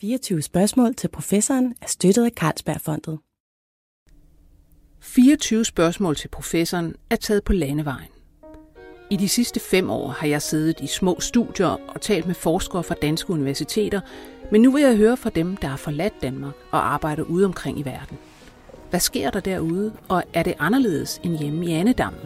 24 0.00 0.42
spørgsmål 0.42 0.94
til 0.94 1.08
professoren 1.08 1.74
er 1.82 1.86
støttet 1.86 2.24
af 2.24 2.30
Carlsbergfondet. 2.30 3.18
24 5.00 5.64
spørgsmål 5.64 6.16
til 6.16 6.28
professoren 6.28 6.94
er 7.10 7.16
taget 7.16 7.44
på 7.44 7.52
landevejen. 7.52 8.08
I 9.10 9.16
de 9.16 9.28
sidste 9.28 9.60
fem 9.60 9.90
år 9.90 10.08
har 10.08 10.26
jeg 10.26 10.42
siddet 10.42 10.80
i 10.80 10.86
små 10.86 11.20
studier 11.20 11.66
og 11.66 12.00
talt 12.00 12.26
med 12.26 12.34
forskere 12.34 12.82
fra 12.82 12.94
danske 13.02 13.30
universiteter, 13.30 14.00
men 14.52 14.62
nu 14.62 14.72
vil 14.72 14.82
jeg 14.82 14.96
høre 14.96 15.16
fra 15.16 15.30
dem, 15.30 15.56
der 15.56 15.68
har 15.68 15.76
forladt 15.76 16.22
Danmark 16.22 16.54
og 16.70 16.92
arbejder 16.92 17.22
ude 17.22 17.44
omkring 17.44 17.78
i 17.78 17.84
verden. 17.84 18.18
Hvad 18.90 19.00
sker 19.00 19.30
der 19.30 19.40
derude, 19.40 19.92
og 20.08 20.22
er 20.34 20.42
det 20.42 20.54
anderledes 20.58 21.20
end 21.24 21.38
hjemme 21.38 21.66
i 21.66 21.72
Annedammen? 21.72 22.22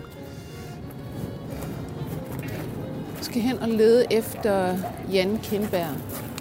Jeg 3.16 3.25
skal 3.25 3.41
hen 3.41 3.59
og 3.59 3.68
lede 3.68 4.06
efter 4.11 4.79
Jan 5.12 5.38
Kindberg. 5.43 6.34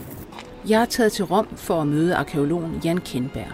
Jeg 0.70 0.82
er 0.82 0.86
taget 0.86 1.12
til 1.12 1.26
Rom 1.26 1.48
for 1.56 1.82
at 1.82 1.88
møde 1.88 2.16
arkeologen 2.16 2.82
Jan 2.86 2.98
Kindberg. 2.98 3.48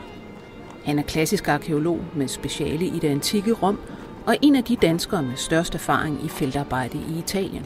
Han 0.85 0.99
er 0.99 1.03
klassisk 1.03 1.47
arkeolog 1.47 1.99
med 2.15 2.27
speciale 2.27 2.85
i 2.85 2.99
det 2.99 3.07
antikke 3.07 3.53
Rom, 3.53 3.79
og 4.25 4.35
en 4.41 4.55
af 4.55 4.63
de 4.63 4.75
danskere 4.75 5.23
med 5.23 5.35
størst 5.35 5.75
erfaring 5.75 6.25
i 6.25 6.27
feltarbejde 6.27 6.97
i 6.97 7.19
Italien. 7.19 7.65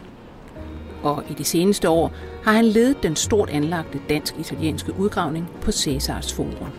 Og 1.03 1.23
i 1.29 1.33
de 1.33 1.43
seneste 1.43 1.89
år 1.89 2.11
har 2.43 2.51
han 2.51 2.65
ledet 2.65 3.03
den 3.03 3.15
stort 3.15 3.49
anlagte 3.49 4.01
dansk-italienske 4.09 4.99
udgravning 4.99 5.49
på 5.61 5.71
Cæsars 5.71 6.33
Forum. 6.33 6.69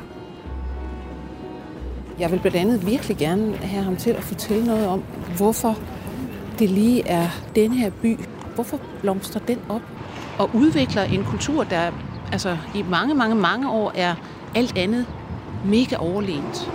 Jeg 2.19 2.31
vil 2.31 2.39
blandt 2.39 2.57
andet 2.57 2.87
virkelig 2.87 3.17
gerne 3.17 3.57
have 3.57 3.85
ham 3.85 3.97
til 3.97 4.11
at 4.11 4.23
fortælle 4.23 4.67
noget 4.67 4.87
om, 4.87 5.05
hvorfor 5.37 5.79
det 6.59 6.71
lige 6.71 7.09
er 7.09 7.29
den 7.55 7.73
her 7.73 7.91
by. 8.03 8.19
Hvorfor 8.55 8.81
blomstrer 9.01 9.41
den 9.41 9.59
op 9.69 9.83
og 10.39 10.51
udvikler 10.55 11.03
en 11.03 11.25
kultur, 11.25 11.65
der 11.65 11.93
altså, 12.35 12.57
i 12.75 12.83
mange, 12.83 13.15
mange, 13.15 13.35
mange 13.35 13.71
år 13.71 13.93
er 13.95 14.15
alt 14.55 14.79
andet 14.79 15.07
mega 15.65 15.97
overlegent. 15.97 16.71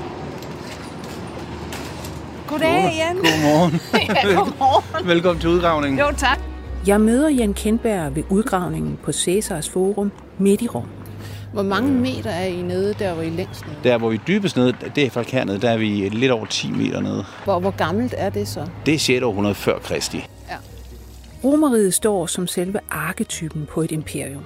Goddag, 2.47 2.93
Jan. 2.97 3.15
Godmorgen. 3.15 3.79
ja, 4.15 4.35
godmorgen. 4.35 5.07
Velkommen 5.07 5.41
til 5.41 5.49
udgravningen. 5.49 5.99
Jo, 5.99 6.05
tak. 6.17 6.39
Jeg 6.87 7.01
møder 7.01 7.29
Jan 7.29 7.53
Kendberg 7.53 8.15
ved 8.15 8.23
udgravningen 8.29 8.99
på 9.03 9.11
Cæsars 9.11 9.69
Forum 9.69 10.11
midt 10.37 10.61
i 10.61 10.67
Rom. 10.67 10.87
Hvor 11.53 11.63
mange 11.63 11.91
meter 11.91 12.29
er 12.29 12.45
I 12.45 12.61
nede, 12.61 12.93
der 12.99 13.13
hvor 13.13 13.23
I 13.23 13.29
længst 13.29 13.67
nede? 13.67 13.77
Der 13.83 13.97
hvor 13.97 14.09
vi 14.09 14.15
er 14.15 14.19
dybest 14.27 14.57
nede, 14.57 14.73
det 14.95 15.05
er 15.05 15.09
faktisk 15.09 15.33
hernede, 15.33 15.61
der 15.61 15.69
er 15.69 15.77
vi 15.77 16.09
lidt 16.11 16.31
over 16.31 16.45
10 16.45 16.71
meter 16.71 17.01
nede. 17.01 17.25
Hvor, 17.43 17.59
hvor 17.59 17.71
gammelt 17.71 18.15
er 18.17 18.29
det 18.29 18.47
så? 18.47 18.65
Det 18.85 18.93
er 18.93 18.99
6. 18.99 19.23
århundrede 19.23 19.55
før 19.55 19.79
Kristi. 19.79 20.17
Ja. 20.49 20.55
Romeriet 21.43 21.93
står 21.93 22.25
som 22.25 22.47
selve 22.47 22.79
arketypen 22.89 23.65
på 23.65 23.81
et 23.81 23.91
imperium. 23.91 24.43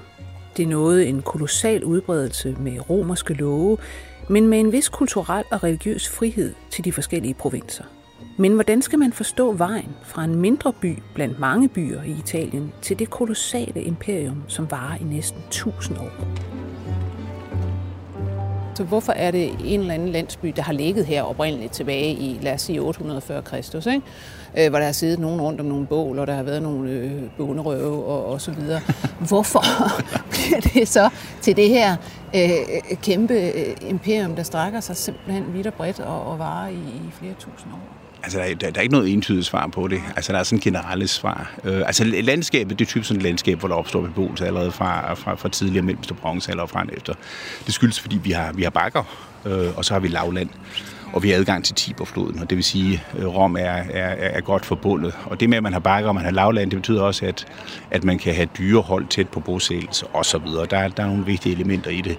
Det 0.57 0.67
nåede 0.67 1.05
en 1.05 1.21
kolossal 1.21 1.83
udbredelse 1.83 2.55
med 2.59 2.89
romerske 2.89 3.33
love, 3.33 3.77
men 4.29 4.47
med 4.47 4.59
en 4.59 4.71
vis 4.71 4.89
kulturel 4.89 5.43
og 5.51 5.63
religiøs 5.63 6.09
frihed 6.09 6.53
til 6.69 6.85
de 6.85 6.91
forskellige 6.91 7.33
provinser. 7.33 7.83
Men 8.37 8.53
hvordan 8.53 8.81
skal 8.81 8.99
man 8.99 9.13
forstå 9.13 9.53
vejen 9.53 9.95
fra 10.03 10.23
en 10.23 10.35
mindre 10.35 10.73
by 10.73 10.97
blandt 11.15 11.39
mange 11.39 11.69
byer 11.69 12.03
i 12.03 12.15
Italien 12.19 12.73
til 12.81 12.99
det 12.99 13.09
kolossale 13.09 13.83
imperium, 13.83 14.43
som 14.47 14.71
varer 14.71 14.97
i 14.97 15.03
næsten 15.03 15.41
1000 15.47 15.97
år? 15.97 16.62
Så 18.75 18.83
hvorfor 18.83 19.11
er 19.11 19.31
det 19.31 19.51
en 19.65 19.79
eller 19.79 19.93
anden 19.93 20.09
landsby, 20.09 20.53
der 20.55 20.61
har 20.61 20.73
ligget 20.73 21.05
her 21.05 21.23
oprindeligt 21.23 21.73
tilbage 21.73 22.13
i, 22.13 22.39
lad 22.41 22.53
os 22.53 22.61
sige, 22.61 22.81
840 22.81 23.41
Kristus, 23.41 23.85
ikke? 23.85 24.01
Øh, 24.57 24.69
hvor 24.69 24.79
der 24.79 24.85
har 24.85 24.93
siddet 24.93 25.19
nogen 25.19 25.41
rundt 25.41 25.59
om 25.59 25.65
nogle 25.65 25.87
bål, 25.87 26.19
og 26.19 26.27
der 26.27 26.33
har 26.33 26.43
været 26.43 26.61
nogle 26.61 26.89
øh, 26.89 27.21
bonderøve 27.37 28.05
og, 28.05 28.25
og 28.25 28.41
så 28.41 28.51
videre. 28.51 28.81
Hvorfor 29.27 29.63
bliver 30.31 30.59
det 30.59 30.87
så 30.87 31.09
til 31.41 31.55
det 31.55 31.69
her 31.69 31.95
øh, 32.35 32.97
kæmpe 33.01 33.33
øh, 33.33 33.89
imperium, 33.89 34.35
der 34.35 34.43
strækker 34.43 34.79
sig 34.79 34.95
simpelthen 34.97 35.53
vidt 35.53 35.67
og 35.67 35.73
bredt 35.73 35.99
og, 35.99 36.25
og 36.25 36.39
varer 36.39 36.67
i, 36.67 36.73
i 36.73 37.11
flere 37.19 37.33
tusind 37.39 37.73
år? 37.73 38.02
Altså, 38.23 38.37
der 38.37 38.43
er, 38.43 38.55
der, 38.55 38.71
der 38.71 38.77
er 38.77 38.81
ikke 38.81 38.93
noget 38.93 39.13
entydigt 39.13 39.45
svar 39.45 39.67
på 39.67 39.87
det. 39.87 40.01
Altså, 40.15 40.33
der 40.33 40.39
er 40.39 40.43
sådan 40.43 40.59
generelle 40.59 41.07
svar. 41.07 41.51
Øh, 41.63 41.81
altså, 41.85 42.03
landskabet, 42.03 42.79
det 42.79 42.85
er 42.85 42.89
typisk 42.89 43.07
sådan 43.07 43.19
et 43.19 43.23
landskab, 43.23 43.59
hvor 43.59 43.67
der 43.67 43.75
opstår 43.75 44.01
beboelse 44.01 44.45
allerede 44.45 44.71
fra, 44.71 45.13
fra, 45.13 45.35
fra 45.35 45.49
tidligere 45.49 45.85
mellemste 45.85 46.13
bronzealder 46.13 46.63
og 46.63 46.69
frem 46.69 46.89
efter. 46.93 47.13
Det 47.65 47.73
skyldes, 47.73 47.99
fordi 47.99 48.17
vi 48.17 48.31
har, 48.31 48.53
vi 48.53 48.63
har 48.63 48.69
bakker, 48.69 49.03
øh, 49.45 49.77
og 49.77 49.85
så 49.85 49.93
har 49.93 49.99
vi 49.99 50.07
lavland 50.07 50.49
og 51.13 51.23
vi 51.23 51.29
har 51.29 51.37
adgang 51.37 51.65
til 51.65 51.75
Tiberfloden, 51.75 52.39
og 52.39 52.49
det 52.49 52.55
vil 52.55 52.63
sige, 52.63 53.03
at 53.17 53.35
Rom 53.35 53.55
er, 53.55 53.59
er, 53.59 54.13
er 54.17 54.41
godt 54.41 54.65
forbundet. 54.65 55.13
Og 55.25 55.39
det 55.39 55.49
med, 55.49 55.57
at 55.57 55.63
man 55.63 55.73
har 55.73 55.79
bakker 55.79 56.07
og 56.07 56.15
man 56.15 56.23
har 56.23 56.31
lavland, 56.31 56.71
det 56.71 56.79
betyder 56.79 57.01
også, 57.01 57.25
at, 57.25 57.45
at 57.91 58.03
man 58.03 58.19
kan 58.19 58.35
have 58.35 58.47
dyrehold 58.57 59.07
tæt 59.07 59.29
på 59.29 59.39
bosættelse 59.39 60.05
osv. 60.13 60.45
Der, 60.69 60.87
der 60.87 61.03
er 61.03 61.07
nogle 61.07 61.25
vigtige 61.25 61.55
elementer 61.55 61.91
i 61.91 62.01
det. 62.01 62.17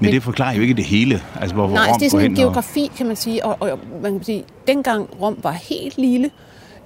Men, 0.00 0.06
Men 0.06 0.14
det 0.14 0.22
forklarer 0.22 0.54
jo 0.54 0.62
ikke 0.62 0.74
det 0.74 0.84
hele. 0.84 1.22
Altså, 1.40 1.54
hvor, 1.54 1.66
hvor 1.66 1.76
nej, 1.76 1.88
Rom 1.88 1.98
det 1.98 2.06
er 2.06 2.10
sådan 2.10 2.30
en 2.30 2.36
geografi, 2.36 2.88
og... 2.90 2.96
kan 2.96 3.06
man 3.06 3.16
sige. 3.16 3.44
Og, 3.44 3.56
og 3.60 3.78
man 4.02 4.12
kan 4.12 4.24
sige, 4.24 4.44
dengang 4.66 5.08
Rom 5.20 5.38
var 5.42 5.52
helt 5.52 5.98
lille, 5.98 6.30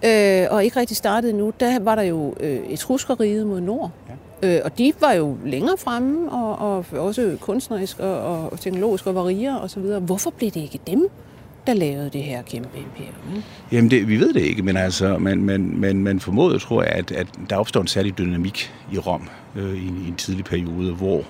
øh, 0.04 0.46
og 0.50 0.64
ikke 0.64 0.80
rigtig 0.80 0.96
startet 0.96 1.34
nu, 1.34 1.52
der 1.60 1.80
var 1.80 1.94
der 1.94 2.02
jo 2.02 2.34
øh, 2.40 2.58
etruskeriet 2.68 3.46
mod 3.46 3.60
nord. 3.60 3.90
Ja. 4.08 4.14
Øh, 4.56 4.60
og 4.64 4.78
de 4.78 4.92
var 5.00 5.12
jo 5.12 5.36
længere 5.44 5.76
fremme, 5.78 6.32
og, 6.32 6.58
og 6.58 6.86
også 6.92 7.36
kunstnerisk 7.40 7.98
og, 7.98 8.50
og 8.50 8.60
teknologisk 8.60 9.06
og 9.06 9.14
var 9.14 9.26
rigere 9.26 9.60
osv. 9.60 9.82
Hvorfor 9.82 10.30
blev 10.30 10.50
det 10.50 10.60
ikke 10.60 10.78
dem, 10.86 11.08
der 11.66 11.74
lavede 11.74 12.10
det 12.12 12.22
her 12.22 12.42
kæmpe 12.42 12.78
imperium? 12.78 13.42
Jamen, 13.72 13.90
det, 13.90 14.08
vi 14.08 14.20
ved 14.20 14.32
det 14.32 14.40
ikke, 14.40 14.62
men, 14.62 14.76
altså, 14.76 15.18
men, 15.18 15.42
men, 15.42 15.80
men, 15.80 16.02
men 16.02 16.20
formodet 16.20 16.60
tror 16.60 16.82
jeg, 16.82 16.92
at, 16.92 17.12
at 17.12 17.26
der 17.50 17.56
opstår 17.56 17.80
en 17.80 17.86
særlig 17.86 18.18
dynamik 18.18 18.72
i 18.92 18.98
Rom 18.98 19.28
øh, 19.56 19.74
i, 19.74 19.86
i 20.04 20.08
en 20.08 20.14
tidlig 20.16 20.44
periode, 20.44 20.92
hvor 20.92 21.22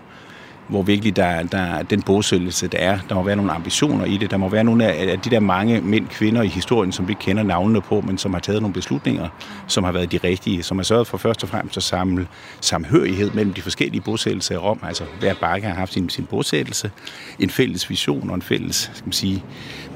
hvor 0.68 0.82
virkelig 0.82 1.16
der, 1.16 1.42
der 1.42 1.82
den 1.82 2.02
bosættelse, 2.02 2.68
der 2.68 2.78
er. 2.78 2.98
Der 3.08 3.14
må 3.14 3.22
være 3.22 3.36
nogle 3.36 3.52
ambitioner 3.52 4.04
i 4.04 4.16
det. 4.16 4.30
Der 4.30 4.36
må 4.36 4.48
være 4.48 4.64
nogle 4.64 4.86
af 4.86 5.20
de 5.20 5.30
der 5.30 5.40
mange 5.40 5.80
mænd, 5.80 6.08
kvinder 6.08 6.42
i 6.42 6.48
historien, 6.48 6.92
som 6.92 7.08
vi 7.08 7.14
kender 7.14 7.42
navnene 7.42 7.80
på, 7.80 8.00
men 8.00 8.18
som 8.18 8.32
har 8.32 8.40
taget 8.40 8.60
nogle 8.60 8.74
beslutninger, 8.74 9.28
som 9.66 9.84
har 9.84 9.92
været 9.92 10.12
de 10.12 10.18
rigtige, 10.24 10.62
som 10.62 10.78
har 10.78 10.84
sørget 10.84 11.06
for 11.06 11.18
først 11.18 11.42
og 11.42 11.48
fremmest 11.48 11.76
at 11.76 11.82
samle 11.82 12.26
samhørighed 12.60 13.30
mellem 13.30 13.52
de 13.52 13.62
forskellige 13.62 14.00
bosættelser 14.00 14.54
i 14.54 14.58
Rom. 14.58 14.78
Altså 14.82 15.04
hver 15.20 15.34
bakke 15.40 15.66
har 15.66 15.74
haft 15.74 15.92
sin, 15.92 16.08
sin 16.08 16.26
bosættelse, 16.26 16.90
en 17.38 17.50
fælles 17.50 17.90
vision 17.90 18.30
og 18.30 18.34
en 18.34 18.42
fælles 18.42 18.90
skal 18.94 19.06
man 19.06 19.12
sige, 19.12 19.44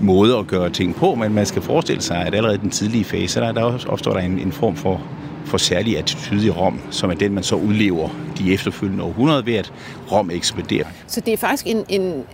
måde 0.01 0.37
at 0.37 0.47
gøre 0.47 0.71
ting 0.71 0.97
på, 0.97 1.15
men 1.15 1.35
man 1.35 1.47
skal 1.47 1.63
forestille 1.63 2.03
sig, 2.03 2.17
at 2.17 2.35
allerede 2.35 2.57
i 2.57 2.61
den 2.61 2.71
tidlige 2.71 3.05
fase, 3.05 3.41
der, 3.41 3.53
der 3.53 3.79
opstår 3.89 4.13
der 4.13 4.21
en, 4.21 4.39
en 4.39 4.53
form 4.53 4.77
for 4.77 5.03
for 5.49 5.59
særlig 5.59 5.99
attitude 5.99 6.47
i 6.47 6.51
Rom, 6.51 6.81
som 6.91 7.11
er 7.11 7.15
den, 7.15 7.35
man 7.35 7.43
så 7.43 7.55
udlever 7.55 8.09
de 8.39 8.53
efterfølgende 8.53 9.05
århundreder 9.05 9.43
ved, 9.43 9.55
at 9.55 9.73
Rom 10.13 10.31
ekspanderer. 10.31 10.87
Så 11.07 11.21
det 11.21 11.33
er 11.33 11.37
faktisk 11.37 11.67
en, 11.67 11.85
en 11.89 12.25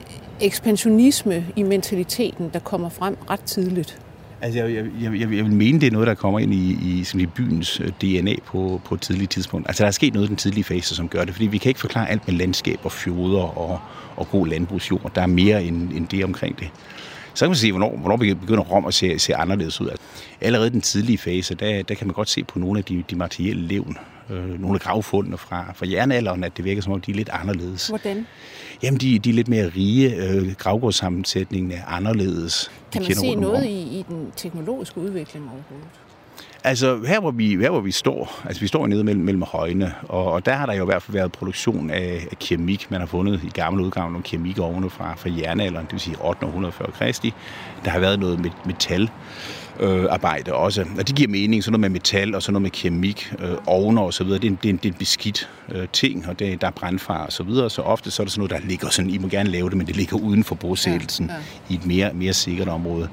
ekspansionisme 0.40 1.46
i 1.56 1.62
mentaliteten, 1.62 2.50
der 2.52 2.58
kommer 2.58 2.88
frem 2.88 3.16
ret 3.30 3.40
tidligt? 3.40 3.98
Altså, 4.40 4.64
jeg, 4.64 4.74
jeg, 4.74 4.86
jeg, 5.02 5.20
jeg 5.20 5.44
vil 5.44 5.52
mene, 5.52 5.80
det 5.80 5.86
er 5.86 5.90
noget, 5.90 6.06
der 6.06 6.14
kommer 6.14 6.38
ind 6.38 6.54
i, 6.54 6.78
i, 6.82 7.04
sådan 7.04 7.20
i 7.20 7.26
byens 7.26 7.80
øh, 7.80 7.88
DNA 7.88 8.34
på, 8.46 8.80
på 8.84 8.94
et 8.94 9.00
tidligt 9.00 9.30
tidspunkt. 9.30 9.68
Altså, 9.68 9.82
der 9.82 9.86
er 9.86 9.92
sket 9.92 10.14
noget 10.14 10.26
i 10.26 10.28
den 10.28 10.36
tidlige 10.36 10.64
fase, 10.64 10.94
som 10.94 11.08
gør 11.08 11.24
det, 11.24 11.34
fordi 11.34 11.46
vi 11.46 11.58
kan 11.58 11.68
ikke 11.68 11.80
forklare 11.80 12.10
alt 12.10 12.28
med 12.28 12.34
landskab 12.34 12.78
og 12.82 12.92
fjorder 12.92 13.58
og, 13.58 13.80
og 14.16 14.30
god 14.30 14.46
landbrugsjord. 14.46 15.12
Der 15.14 15.22
er 15.22 15.26
mere 15.26 15.64
end, 15.64 15.92
end 15.92 16.08
det 16.08 16.24
omkring 16.24 16.58
det. 16.58 16.68
Så 17.34 17.44
kan 17.44 17.50
man 17.50 17.56
sige, 17.56 17.72
hvornår, 17.72 17.96
hvornår 17.96 18.16
begynder 18.16 18.62
Rom 18.62 18.86
at 18.86 18.94
se, 18.94 19.18
se 19.18 19.36
anderledes 19.36 19.80
ud. 19.80 19.88
Altså, 19.88 20.04
allerede 20.40 20.66
i 20.66 20.70
den 20.70 20.80
tidlige 20.80 21.18
fase, 21.18 21.54
der, 21.54 21.82
der 21.82 21.94
kan 21.94 22.06
man 22.06 22.14
godt 22.14 22.28
se 22.28 22.44
på 22.44 22.58
nogle 22.58 22.78
af 22.78 22.84
de, 22.84 23.04
de 23.10 23.16
materielle 23.16 23.66
levn, 23.66 23.98
øh, 24.30 24.60
nogle 24.60 24.74
af 24.74 24.80
gravfundene 24.80 25.38
fra, 25.38 25.72
fra 25.74 25.86
jernalderen, 25.88 26.44
at 26.44 26.56
det 26.56 26.64
virker 26.64 26.82
som 26.82 26.92
om, 26.92 27.00
de 27.00 27.10
er 27.10 27.14
lidt 27.14 27.28
anderledes. 27.32 27.88
Hvordan? 27.88 28.26
Jamen, 28.82 29.00
de, 29.00 29.18
de 29.18 29.30
er 29.30 29.34
lidt 29.34 29.48
mere 29.48 29.70
rige. 29.76 30.16
Øh, 30.16 30.52
gravgårdssammensætningen 30.58 31.72
er 31.72 31.84
anderledes. 31.86 32.70
Kan 32.92 33.02
man 33.02 33.14
se 33.14 33.34
noget 33.34 33.64
i, 33.64 33.98
i 33.98 34.04
den 34.08 34.32
teknologiske 34.36 35.00
udvikling 35.00 35.44
overhovedet? 35.44 35.88
Altså 36.66 37.00
her 37.06 37.20
hvor 37.20 37.30
vi, 37.30 37.56
her 37.56 37.70
hvor 37.70 37.80
vi 37.80 37.92
står, 37.92 38.40
altså 38.44 38.60
vi 38.60 38.66
står 38.66 38.86
nede 38.86 39.04
mellem, 39.04 39.24
mellem 39.24 39.42
højene, 39.42 39.94
og, 40.08 40.32
og 40.32 40.46
der 40.46 40.52
har 40.52 40.66
der 40.66 40.72
jo 40.72 40.82
i 40.82 40.84
hvert 40.84 41.02
fald 41.02 41.16
været 41.16 41.32
produktion 41.32 41.90
af, 41.90 42.26
af 42.30 42.38
keramik. 42.38 42.90
Man 42.90 43.00
har 43.00 43.06
fundet 43.06 43.40
i 43.44 43.48
gamle 43.48 43.84
udgaver 43.84 44.08
nogle 44.08 44.22
keramikovne 44.22 44.90
fra, 44.90 45.14
fra 45.16 45.30
jernalderen, 45.38 45.84
det 45.86 45.92
vil 45.92 46.00
sige 46.00 46.16
840 46.20 46.92
Kristi. 46.92 47.34
Der 47.84 47.90
har 47.90 48.00
været 48.00 48.20
noget 48.20 48.40
med 48.40 48.50
metal 48.64 49.10
øh, 49.80 50.04
arbejde 50.10 50.54
også. 50.54 50.84
Og 50.98 51.08
det 51.08 51.16
giver 51.16 51.28
mening, 51.28 51.64
sådan 51.64 51.72
noget 51.72 51.80
med 51.80 51.88
metal 51.90 52.34
og 52.34 52.42
sådan 52.42 52.52
noget 52.52 52.62
med 52.62 52.70
keramik, 52.70 53.32
øh, 53.38 53.54
ovner 53.66 54.02
og 54.02 54.14
så 54.14 54.24
videre. 54.24 54.38
Det 54.38 54.46
er 54.46 54.50
en, 54.50 54.58
det 54.62 54.68
er 54.68 54.72
en, 54.72 54.76
det 54.76 54.88
er 54.88 54.92
en 54.92 54.98
beskidt 54.98 55.48
øh, 55.72 55.88
ting, 55.92 56.28
og 56.28 56.38
det, 56.38 56.60
der 56.60 56.66
er 56.66 56.70
brandfar 56.70 57.26
og 57.26 57.32
så 57.32 57.42
videre. 57.42 57.70
Så 57.70 57.82
ofte 57.82 58.10
så 58.10 58.22
er 58.22 58.24
det 58.24 58.32
sådan 58.32 58.48
noget, 58.48 58.62
der 58.62 58.68
ligger 58.68 58.88
sådan, 58.90 59.10
I 59.10 59.18
må 59.18 59.28
gerne 59.28 59.50
lave 59.50 59.70
det, 59.70 59.76
men 59.76 59.86
det 59.86 59.96
ligger 59.96 60.16
uden 60.16 60.44
for 60.44 60.54
bosættelsen 60.54 61.26
ja, 61.26 61.34
ja. 61.34 61.40
i 61.68 61.74
et 61.74 61.86
mere, 61.86 62.10
mere 62.14 62.32
sikkert 62.32 62.68
område. 62.68 63.08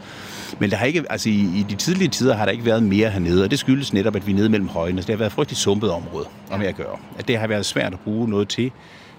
Men 0.59 0.69
der 0.69 0.75
har 0.75 0.85
ikke, 0.85 1.03
altså 1.09 1.29
i, 1.29 1.33
i 1.33 1.65
de 1.69 1.75
tidlige 1.75 2.07
tider 2.07 2.35
har 2.35 2.45
der 2.45 2.51
ikke 2.51 2.65
været 2.65 2.83
mere 2.83 3.09
hernede, 3.09 3.43
og 3.43 3.51
det 3.51 3.59
skyldes 3.59 3.93
netop, 3.93 4.15
at 4.15 4.27
vi 4.27 4.31
er 4.31 4.35
nede 4.35 4.49
mellem 4.49 4.67
højene. 4.67 5.01
Så 5.01 5.07
det 5.07 5.13
har 5.13 5.17
været 5.17 5.29
et 5.29 5.33
frygteligt 5.33 5.59
sumpet 5.59 5.91
område 5.91 6.25
om 6.51 6.61
at 6.61 6.75
gøre. 6.75 6.97
At 7.19 7.27
det 7.27 7.37
har 7.37 7.47
været 7.47 7.65
svært 7.65 7.93
at 7.93 7.99
bruge 7.99 8.29
noget 8.29 8.47
til, 8.47 8.71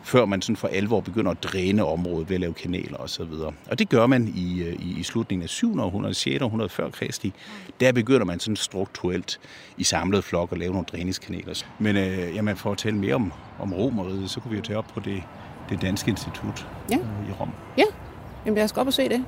før 0.04 0.24
man 0.24 0.42
sådan 0.42 0.56
for 0.56 0.68
alvor 0.68 1.00
begynder 1.00 1.30
at 1.30 1.42
dræne 1.42 1.84
området 1.84 2.28
ved 2.28 2.34
at 2.36 2.40
lave 2.40 2.54
kanaler 2.54 2.96
osv. 2.96 3.22
Og, 3.22 3.54
og 3.70 3.78
det 3.78 3.88
gør 3.88 4.06
man 4.06 4.32
i, 4.36 4.62
øh, 4.62 4.72
i, 4.72 5.00
i 5.00 5.02
slutningen 5.02 5.42
af 5.42 5.48
7. 5.48 5.78
århundrede, 5.80 6.14
6. 6.14 6.42
århundrede 6.42 6.68
før 6.68 6.90
Kristi. 6.90 7.32
Der 7.80 7.92
begynder 7.92 8.24
man 8.24 8.40
sådan 8.40 8.56
strukturelt 8.56 9.40
i 9.76 9.84
samlet 9.84 10.24
flok 10.24 10.52
at 10.52 10.58
lave 10.58 10.72
nogle 10.72 10.86
dræningskanaler. 10.92 11.64
Men 11.78 11.96
øh, 11.96 12.36
jamen, 12.36 12.56
for 12.56 12.72
at 12.72 12.78
tale 12.78 12.96
mere 12.96 13.14
om, 13.14 13.32
om 13.58 13.74
romeriet, 13.74 14.30
så 14.30 14.40
kunne 14.40 14.50
vi 14.50 14.56
jo 14.56 14.62
tage 14.62 14.78
op 14.78 14.86
på 14.94 15.00
det, 15.00 15.22
det 15.70 15.82
danske 15.82 16.10
institut 16.10 16.66
ja. 16.90 16.96
øh, 16.96 17.28
i 17.28 17.32
Rom. 17.40 17.50
Ja, 17.78 17.84
Jamen, 18.46 18.56
lad 18.56 18.64
os 18.64 18.72
gå 18.72 18.80
op 18.80 18.86
og 18.86 18.92
se 18.92 19.08
det. 19.08 19.24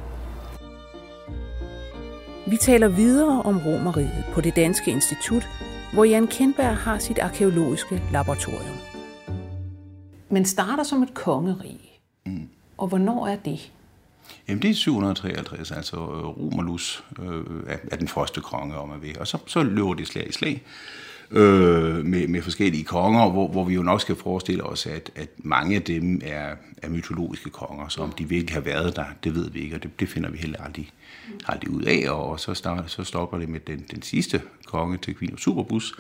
Vi 2.47 2.57
taler 2.57 2.89
videre 2.89 3.43
om 3.43 3.59
romeriet 3.59 4.25
på 4.33 4.41
det 4.41 4.57
danske 4.57 4.91
institut, 4.91 5.49
hvor 5.93 6.05
Jan 6.05 6.27
Kindberg 6.27 6.77
har 6.77 6.99
sit 6.99 7.19
arkeologiske 7.19 8.03
laboratorium. 8.13 8.94
Men 10.29 10.45
starter 10.45 10.83
som 10.83 11.03
et 11.03 11.15
kongerige. 11.15 11.91
Mm. 12.27 12.49
Og 12.79 12.89
hvornår 12.89 13.27
er 13.27 13.37
det? 13.37 13.73
Jamen 14.49 14.63
det 14.63 14.71
er 14.71 14.75
753, 14.75 15.71
altså 15.71 15.97
øh, 15.97 16.27
Romerlus 16.27 17.05
øh, 17.23 17.45
er, 17.67 17.77
er 17.93 17.97
den 17.97 18.09
første 18.09 18.41
konge, 18.41 18.77
om 18.77 18.89
man 18.89 19.03
vil. 19.03 19.19
Og 19.19 19.27
så, 19.27 19.39
så 19.47 19.63
løber 19.63 19.95
det 19.95 20.07
slag 20.07 20.29
i 20.29 20.33
slag 20.33 20.63
øh, 21.31 22.05
med, 22.05 22.29
med 22.29 22.43
forskellige 22.43 22.85
konger, 22.85 23.31
hvor, 23.31 23.49
hvor 23.49 23.65
vi 23.65 23.75
jo 23.75 23.83
nok 23.83 24.01
skal 24.01 24.17
forestille 24.17 24.63
os, 24.63 24.87
at, 24.87 25.11
at 25.17 25.29
mange 25.37 25.77
af 25.77 25.83
dem 25.83 26.21
er, 26.25 26.55
er 26.83 26.89
mytologiske 26.89 27.51
konger, 27.51 27.89
så 27.89 28.03
om 28.03 28.13
de 28.13 28.29
virkelig 28.29 28.55
har 28.55 28.61
været 28.61 28.97
der, 28.97 29.05
det 29.25 29.35
ved 29.35 29.51
vi 29.51 29.61
ikke, 29.61 29.77
og 29.77 29.83
det, 29.83 30.01
det 30.01 30.09
finder 30.09 30.31
vi 30.31 30.39
heller 30.39 30.63
aldrig, 30.63 30.91
aldrig 31.47 31.71
ud 31.71 31.83
af. 31.83 32.11
Og 32.11 32.41
så, 32.41 32.55
start, 32.55 32.91
så 32.91 33.05
stopper 33.05 33.39
det 33.39 33.49
med 33.49 33.61
den, 33.61 33.87
den 33.91 34.03
sidste 34.03 34.43
konge 34.67 34.97
til 34.97 35.17
Quino 35.17 35.37
Superbus, 35.37 35.95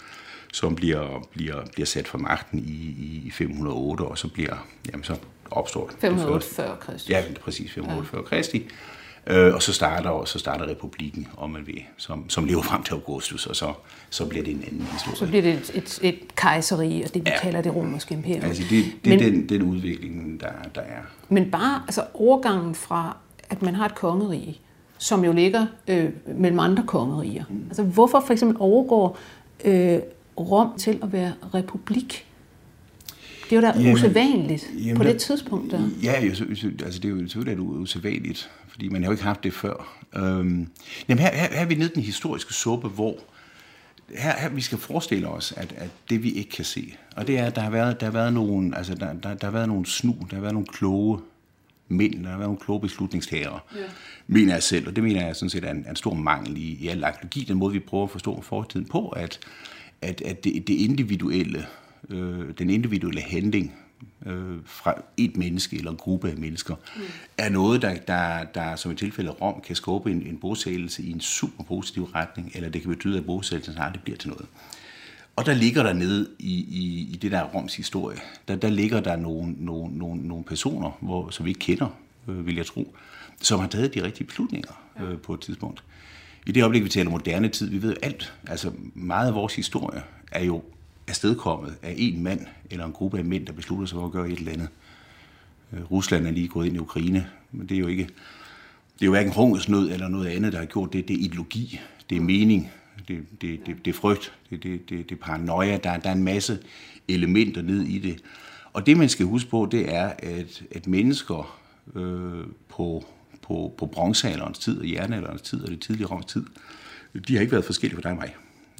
som 0.55 0.75
bliver, 0.75 1.29
bliver, 1.31 1.65
bliver 1.73 1.87
sat 1.87 2.09
for 2.09 2.19
magten 2.19 2.59
i, 2.59 3.23
i 3.27 3.31
508, 3.31 4.03
og 4.03 4.19
så 4.19 4.29
bliver, 4.29 4.67
jamen 4.93 5.05
så 5.05 5.17
opstår 5.51 5.87
det. 5.87 5.97
548 6.01 6.77
Kristi. 6.81 7.13
Ja, 7.13 7.23
præcis, 7.41 7.73
548 7.73 8.21
ja. 8.21 8.29
Kristi. 8.29 8.69
Øh, 9.27 9.55
og 9.55 9.63
så 9.63 9.73
starter, 9.73 10.25
så 10.25 10.39
starter 10.39 10.69
republikken, 10.69 11.29
om 11.37 11.51
man 11.51 11.67
vil, 11.67 11.83
som, 11.97 12.31
som 12.31 12.45
lever 12.45 12.63
frem 12.63 12.83
til 12.83 12.93
Augustus, 12.93 13.47
og 13.47 13.57
så, 13.57 13.73
så 14.11 14.27
bliver 14.27 14.45
det 14.45 14.55
en 14.55 14.65
anden 14.67 14.83
historie. 14.93 15.17
Så 15.17 15.27
bliver 15.27 15.43
det 15.43 15.55
et, 15.55 15.71
et, 15.75 15.99
et 16.03 16.37
kejseri, 16.37 17.03
og 17.03 17.15
det 17.15 17.25
vi 17.25 17.31
ja. 17.31 17.41
kalder 17.41 17.63
det 17.63 17.75
romerske 17.75 18.15
imperium. 18.15 18.45
Altså 18.45 18.63
det, 18.71 18.85
det 19.05 19.11
men, 19.11 19.13
er 19.13 19.25
den, 19.25 19.49
den 19.49 19.63
udvikling, 19.63 20.41
der, 20.41 20.53
der 20.75 20.81
er. 20.81 21.01
Men 21.29 21.51
bare 21.51 21.83
altså 21.87 22.05
overgangen 22.15 22.75
fra, 22.75 23.17
at 23.51 23.63
man 23.63 23.75
har 23.75 23.87
et 23.87 23.95
kongerige, 23.95 24.61
som 24.99 25.25
jo 25.25 25.33
ligger 25.33 25.67
øh, 25.89 26.11
mellem 26.27 26.59
andre 26.59 26.85
kongeriger. 26.87 27.45
Mm. 27.51 27.65
Altså 27.67 27.83
hvorfor 27.83 28.21
for 28.27 28.33
eksempel 28.33 28.57
overgår 28.61 29.19
øh, 29.65 29.99
Rom 30.39 30.79
til 30.79 30.99
at 31.03 31.13
være 31.13 31.33
republik? 31.55 32.27
Det 33.45 33.53
er 33.53 33.57
jo 33.57 33.63
da 33.63 33.73
jamen, 33.77 33.93
usædvanligt 33.93 34.71
jamen, 34.79 34.97
på 34.97 35.05
det 35.05 35.19
tidspunkt. 35.19 35.73
Der. 35.73 35.89
Ja, 36.03 36.13
altså 36.13 36.45
det 37.03 37.05
er 37.05 37.09
jo 37.09 37.29
selvfølgelig 37.29 37.61
usædvanligt, 37.61 38.51
fordi 38.69 38.89
man 38.89 39.03
har 39.03 39.09
jo 39.09 39.13
ikke 39.13 39.25
haft 39.25 39.45
det 39.45 39.53
før. 39.53 39.99
Øhm, 40.17 40.69
jamen 41.09 41.19
her, 41.19 41.35
her, 41.35 41.49
her 41.53 41.61
er 41.61 41.65
vi 41.65 41.75
nede 41.75 41.91
i 41.91 41.95
den 41.95 42.03
historiske 42.03 42.53
suppe, 42.53 42.89
hvor 42.89 43.19
her, 44.09 44.33
her 44.39 44.49
vi 44.49 44.61
skal 44.61 44.79
forestille 44.79 45.29
os, 45.29 45.53
at, 45.57 45.75
at 45.77 45.91
det 46.11 46.23
vi 46.23 46.31
ikke 46.31 46.51
kan 46.51 46.65
se, 46.65 46.95
og 47.17 47.27
det 47.27 47.39
er, 47.39 47.47
at 47.47 47.57
der 47.57 47.61
har 47.61 47.71
været, 47.71 48.01
der 48.01 48.07
har 48.07 48.13
været 48.13 48.33
nogle, 48.33 48.77
altså 48.77 48.95
der, 48.95 49.13
der, 49.13 49.35
der 49.35 49.47
har 49.47 49.53
været 49.53 49.69
nogle 49.69 49.87
snu, 49.87 50.17
der 50.31 50.37
har 50.37 50.41
været 50.41 50.55
nogle 50.55 50.67
kloge 50.67 51.21
mænd, 51.89 52.25
der 52.25 52.31
har 52.31 52.37
været 52.37 52.49
nogle 52.49 52.61
kloge 52.61 52.81
beslutningstagere, 52.81 53.61
ja. 53.77 53.81
mener 54.27 54.53
jeg 54.53 54.63
selv, 54.63 54.89
og 54.89 54.97
det 54.97 55.05
mener 55.05 55.27
jeg 55.27 55.37
sådan 55.37 55.51
set 55.51 55.65
er 55.65 55.71
en, 55.71 55.87
en 55.91 55.97
stor 55.97 56.15
mangel 56.15 56.57
i, 56.57 56.79
i 56.81 56.89
al 56.89 57.05
arkeologi, 57.05 57.45
den 57.49 57.59
måde 57.59 57.73
vi 57.73 57.79
prøver 57.79 58.05
at 58.05 58.11
forstå 58.11 58.43
fortiden 58.43 58.87
på, 58.87 59.09
at, 59.09 59.39
at, 60.05 60.21
at 60.21 60.45
det, 60.45 60.69
det 60.69 60.75
individuelle, 60.75 61.67
øh, 62.11 62.59
den 62.59 62.71
individuelle 62.71 63.21
handling 63.21 63.75
øh, 64.27 64.59
fra 64.65 65.03
et 65.17 65.37
menneske 65.37 65.77
eller 65.77 65.91
en 65.91 65.97
gruppe 65.97 66.31
af 66.31 66.37
mennesker, 66.37 66.75
mm. 66.75 67.03
er 67.39 67.49
noget, 67.49 67.83
der, 67.83 67.97
der, 67.97 68.45
der 68.45 68.77
som 68.77 68.93
i 68.93 68.95
tilfælde 68.95 69.31
Rom 69.31 69.61
kan 69.61 69.77
skubbe 69.77 70.11
en, 70.11 70.23
en 70.27 70.39
bosættelse 70.39 71.03
i 71.03 71.11
en 71.11 71.21
super 71.21 71.65
positiv 71.65 72.05
retning, 72.05 72.53
eller 72.55 72.69
det 72.69 72.83
kan 72.83 72.91
betyde, 72.91 73.19
at 73.19 73.27
bosættelsen 73.27 73.83
aldrig 73.83 74.03
bliver 74.03 74.17
til 74.17 74.31
noget. 74.31 74.47
Og 75.37 75.47
der 75.47 75.55
ligger 75.55 75.83
der 75.83 75.93
nede 75.93 76.29
i, 76.39 76.55
i, 76.55 77.09
i 77.13 77.17
det 77.17 77.33
der 77.33 77.43
Roms 77.43 77.77
historie, 77.77 78.19
der, 78.49 78.57
der 78.57 78.71
ligger 78.71 79.01
der 79.01 79.17
nogle, 79.17 79.55
nogle, 79.59 79.99
nogle, 79.99 80.29
nogle 80.29 80.45
personer, 80.45 80.99
hvor, 81.01 81.31
som 81.31 81.45
vi 81.45 81.51
ikke 81.51 81.61
kender, 81.61 81.89
øh, 82.29 82.47
vil 82.47 82.57
jeg 82.57 82.67
tro, 82.67 82.95
som 83.41 83.61
har 83.61 83.69
taget 83.69 83.95
de 83.95 84.03
rigtige 84.03 84.27
beslutninger 84.27 84.73
øh, 85.01 85.19
på 85.19 85.35
et 85.35 85.41
tidspunkt. 85.41 85.85
I 86.47 86.53
det 86.53 86.63
øjeblik, 86.63 86.85
vi 86.85 86.89
taler 86.89 87.11
moderne 87.11 87.49
tid, 87.49 87.71
vi 87.71 87.83
ved 87.83 87.97
alt. 88.03 88.33
Altså 88.47 88.73
meget 88.95 89.29
af 89.29 89.35
vores 89.35 89.57
historie 89.57 90.03
er 90.33 90.45
jo 90.45 90.63
afstedkommet 91.09 91.77
af 91.83 91.95
en 91.99 92.23
mand 92.23 92.41
eller 92.71 92.85
en 92.85 92.93
gruppe 92.93 93.19
af 93.19 93.25
mænd, 93.25 93.47
der 93.47 93.53
beslutter 93.53 93.87
sig 93.87 93.97
for 93.97 94.07
at 94.07 94.13
gøre 94.13 94.29
et 94.29 94.39
eller 94.39 94.53
andet. 94.53 94.69
Øh, 95.73 95.91
Rusland 95.91 96.27
er 96.27 96.31
lige 96.31 96.49
gået 96.49 96.67
ind 96.67 96.77
i 96.77 96.79
Ukraine, 96.79 97.27
men 97.53 97.69
det 97.69 97.75
er 97.75 97.79
jo 97.79 97.87
ikke, 97.87 98.03
det 98.95 99.03
er 99.03 99.07
jo 99.07 99.11
hverken 99.11 99.33
hungersnød 99.33 99.91
eller 99.91 100.09
noget 100.09 100.27
andet, 100.27 100.53
der 100.53 100.59
har 100.59 100.67
gjort 100.67 100.93
det. 100.93 101.09
Det 101.09 101.15
er 101.15 101.25
ideologi, 101.25 101.81
det 102.11 102.17
er 102.17 102.21
mening, 102.21 102.71
det, 103.09 103.25
det, 103.41 103.67
det, 103.67 103.85
det 103.85 103.91
er 103.91 103.95
frygt, 103.95 104.33
det, 104.51 104.63
det, 104.63 104.91
det, 104.91 105.11
det 105.11 105.15
er 105.15 105.21
paranoia, 105.23 105.77
der, 105.77 105.97
der 105.97 106.09
er 106.09 106.15
en 106.15 106.25
masse 106.25 106.59
elementer 107.09 107.63
ned 107.63 107.83
i 107.83 107.99
det. 107.99 108.23
Og 108.73 108.87
det, 108.87 108.97
man 108.97 109.09
skal 109.09 109.27
huske 109.27 109.51
på, 109.51 109.69
det 109.71 109.95
er, 109.95 110.13
at, 110.19 110.63
at 110.71 110.87
mennesker 110.87 111.61
øh, 111.95 112.47
på, 112.69 113.05
på, 113.47 113.75
på 113.79 113.87
bronzealderens 113.87 114.59
tid 114.59 114.79
og 114.79 114.91
jernalderens 114.91 115.43
tid 115.43 115.63
og 115.63 115.71
det 115.71 115.81
tidlige 115.81 116.07
Roms 116.07 116.25
tid, 116.25 116.45
de 117.29 117.35
har 117.35 117.41
ikke 117.41 117.53
været 117.53 117.65
forskellige 117.65 117.97
for 117.97 118.03
dig 118.03 118.11
og 118.11 118.17
mig. 118.17 118.35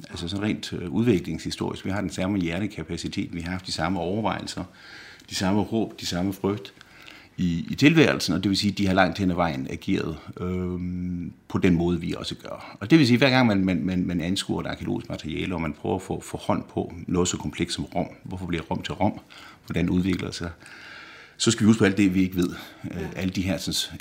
Altså 0.09 0.27
sådan 0.27 0.45
rent 0.45 0.73
øh, 0.73 0.89
udviklingshistorisk. 0.89 1.85
Vi 1.85 1.89
har 1.89 2.01
den 2.01 2.09
samme 2.09 2.39
hjernekapacitet, 2.39 3.33
vi 3.33 3.41
har 3.41 3.51
haft 3.51 3.67
de 3.67 3.71
samme 3.71 3.99
overvejelser, 3.99 4.63
de 5.29 5.35
samme 5.35 5.63
håb, 5.63 5.99
de 5.99 6.05
samme 6.05 6.33
frygt 6.33 6.73
i, 7.37 7.67
i 7.69 7.75
tilværelsen, 7.75 8.33
og 8.33 8.43
det 8.43 8.49
vil 8.49 8.57
sige, 8.57 8.71
at 8.71 8.77
de 8.77 8.87
har 8.87 8.93
langt 8.93 9.17
hen 9.17 9.31
ad 9.31 9.35
vejen 9.35 9.67
ageret 9.69 10.17
øh, 10.41 10.79
på 11.47 11.57
den 11.57 11.75
måde, 11.75 12.01
vi 12.01 12.13
også 12.17 12.35
gør. 12.35 12.77
Og 12.79 12.89
det 12.89 12.99
vil 12.99 13.07
sige, 13.07 13.15
at 13.15 13.19
hver 13.19 13.29
gang 13.29 13.47
man, 13.47 13.65
man, 13.65 13.85
man, 13.85 14.05
man 14.05 14.21
anskuer 14.21 14.61
et 14.61 14.67
arkeologisk 14.67 15.09
materiale, 15.09 15.55
og 15.55 15.61
man 15.61 15.73
prøver 15.73 15.95
at 15.95 16.01
få, 16.01 16.21
få 16.21 16.37
hånd 16.37 16.63
på 16.69 16.93
noget 17.07 17.27
så 17.27 17.37
komplekst 17.37 17.75
som 17.75 17.85
Rom, 17.85 18.07
hvorfor 18.23 18.45
bliver 18.45 18.63
Rom 18.63 18.81
til 18.81 18.93
Rom, 18.93 19.19
hvordan 19.65 19.89
udvikler 19.89 20.31
sig, 20.31 20.49
så 21.37 21.51
skal 21.51 21.63
vi 21.63 21.65
huske 21.65 21.79
på 21.79 21.85
alt 21.85 21.97
det, 21.97 22.13
vi 22.13 22.21
ikke 22.21 22.35
ved. 22.35 22.49
Ja. 22.91 23.01
Øh, 23.01 23.09
alle 23.15 23.33
de 23.33 23.41
her 23.41 23.57
sådan, 23.57 23.99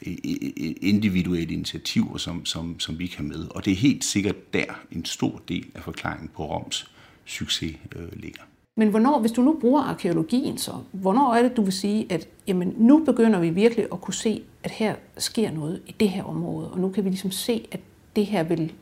individuelle 0.83 1.55
initiativer, 1.55 2.17
som, 2.17 2.45
som, 2.45 2.81
som 2.81 2.99
vi 2.99 3.07
kan 3.07 3.25
med. 3.25 3.47
Og 3.51 3.65
det 3.65 3.73
er 3.73 3.77
helt 3.77 4.05
sikkert 4.05 4.55
der 4.55 4.65
en 4.93 5.05
stor 5.05 5.43
del 5.49 5.67
af 5.75 5.83
forklaringen 5.83 6.31
på 6.37 6.47
Roms 6.47 6.91
succes 7.25 7.77
øh, 7.97 8.09
ligger. 8.13 8.43
Men 8.77 8.89
hvornår, 8.89 9.21
hvis 9.21 9.33
du 9.33 9.43
nu 9.43 9.59
bruger 9.61 9.83
arkeologien 9.83 10.59
så, 10.59 10.73
hvornår 10.93 11.35
er 11.35 11.43
det, 11.43 11.57
du 11.57 11.63
vil 11.63 11.73
sige, 11.73 12.07
at 12.11 12.29
jamen, 12.47 12.75
nu 12.79 13.05
begynder 13.05 13.41
vi 13.41 13.51
virkelig 13.51 13.87
at 13.93 14.01
kunne 14.01 14.15
se, 14.15 14.43
at 14.63 14.71
her 14.71 14.95
sker 15.19 15.51
noget 15.51 15.83
i 15.87 15.95
det 16.01 16.09
her 16.09 16.23
område, 16.23 16.71
og 16.71 16.81
nu 16.81 16.89
kan 16.89 17.05
vi 17.05 17.09
ligesom 17.09 17.31
se, 17.31 17.67
at 17.73 17.81
det 18.17 18.27
her 18.27 18.43
vil, 18.43 18.73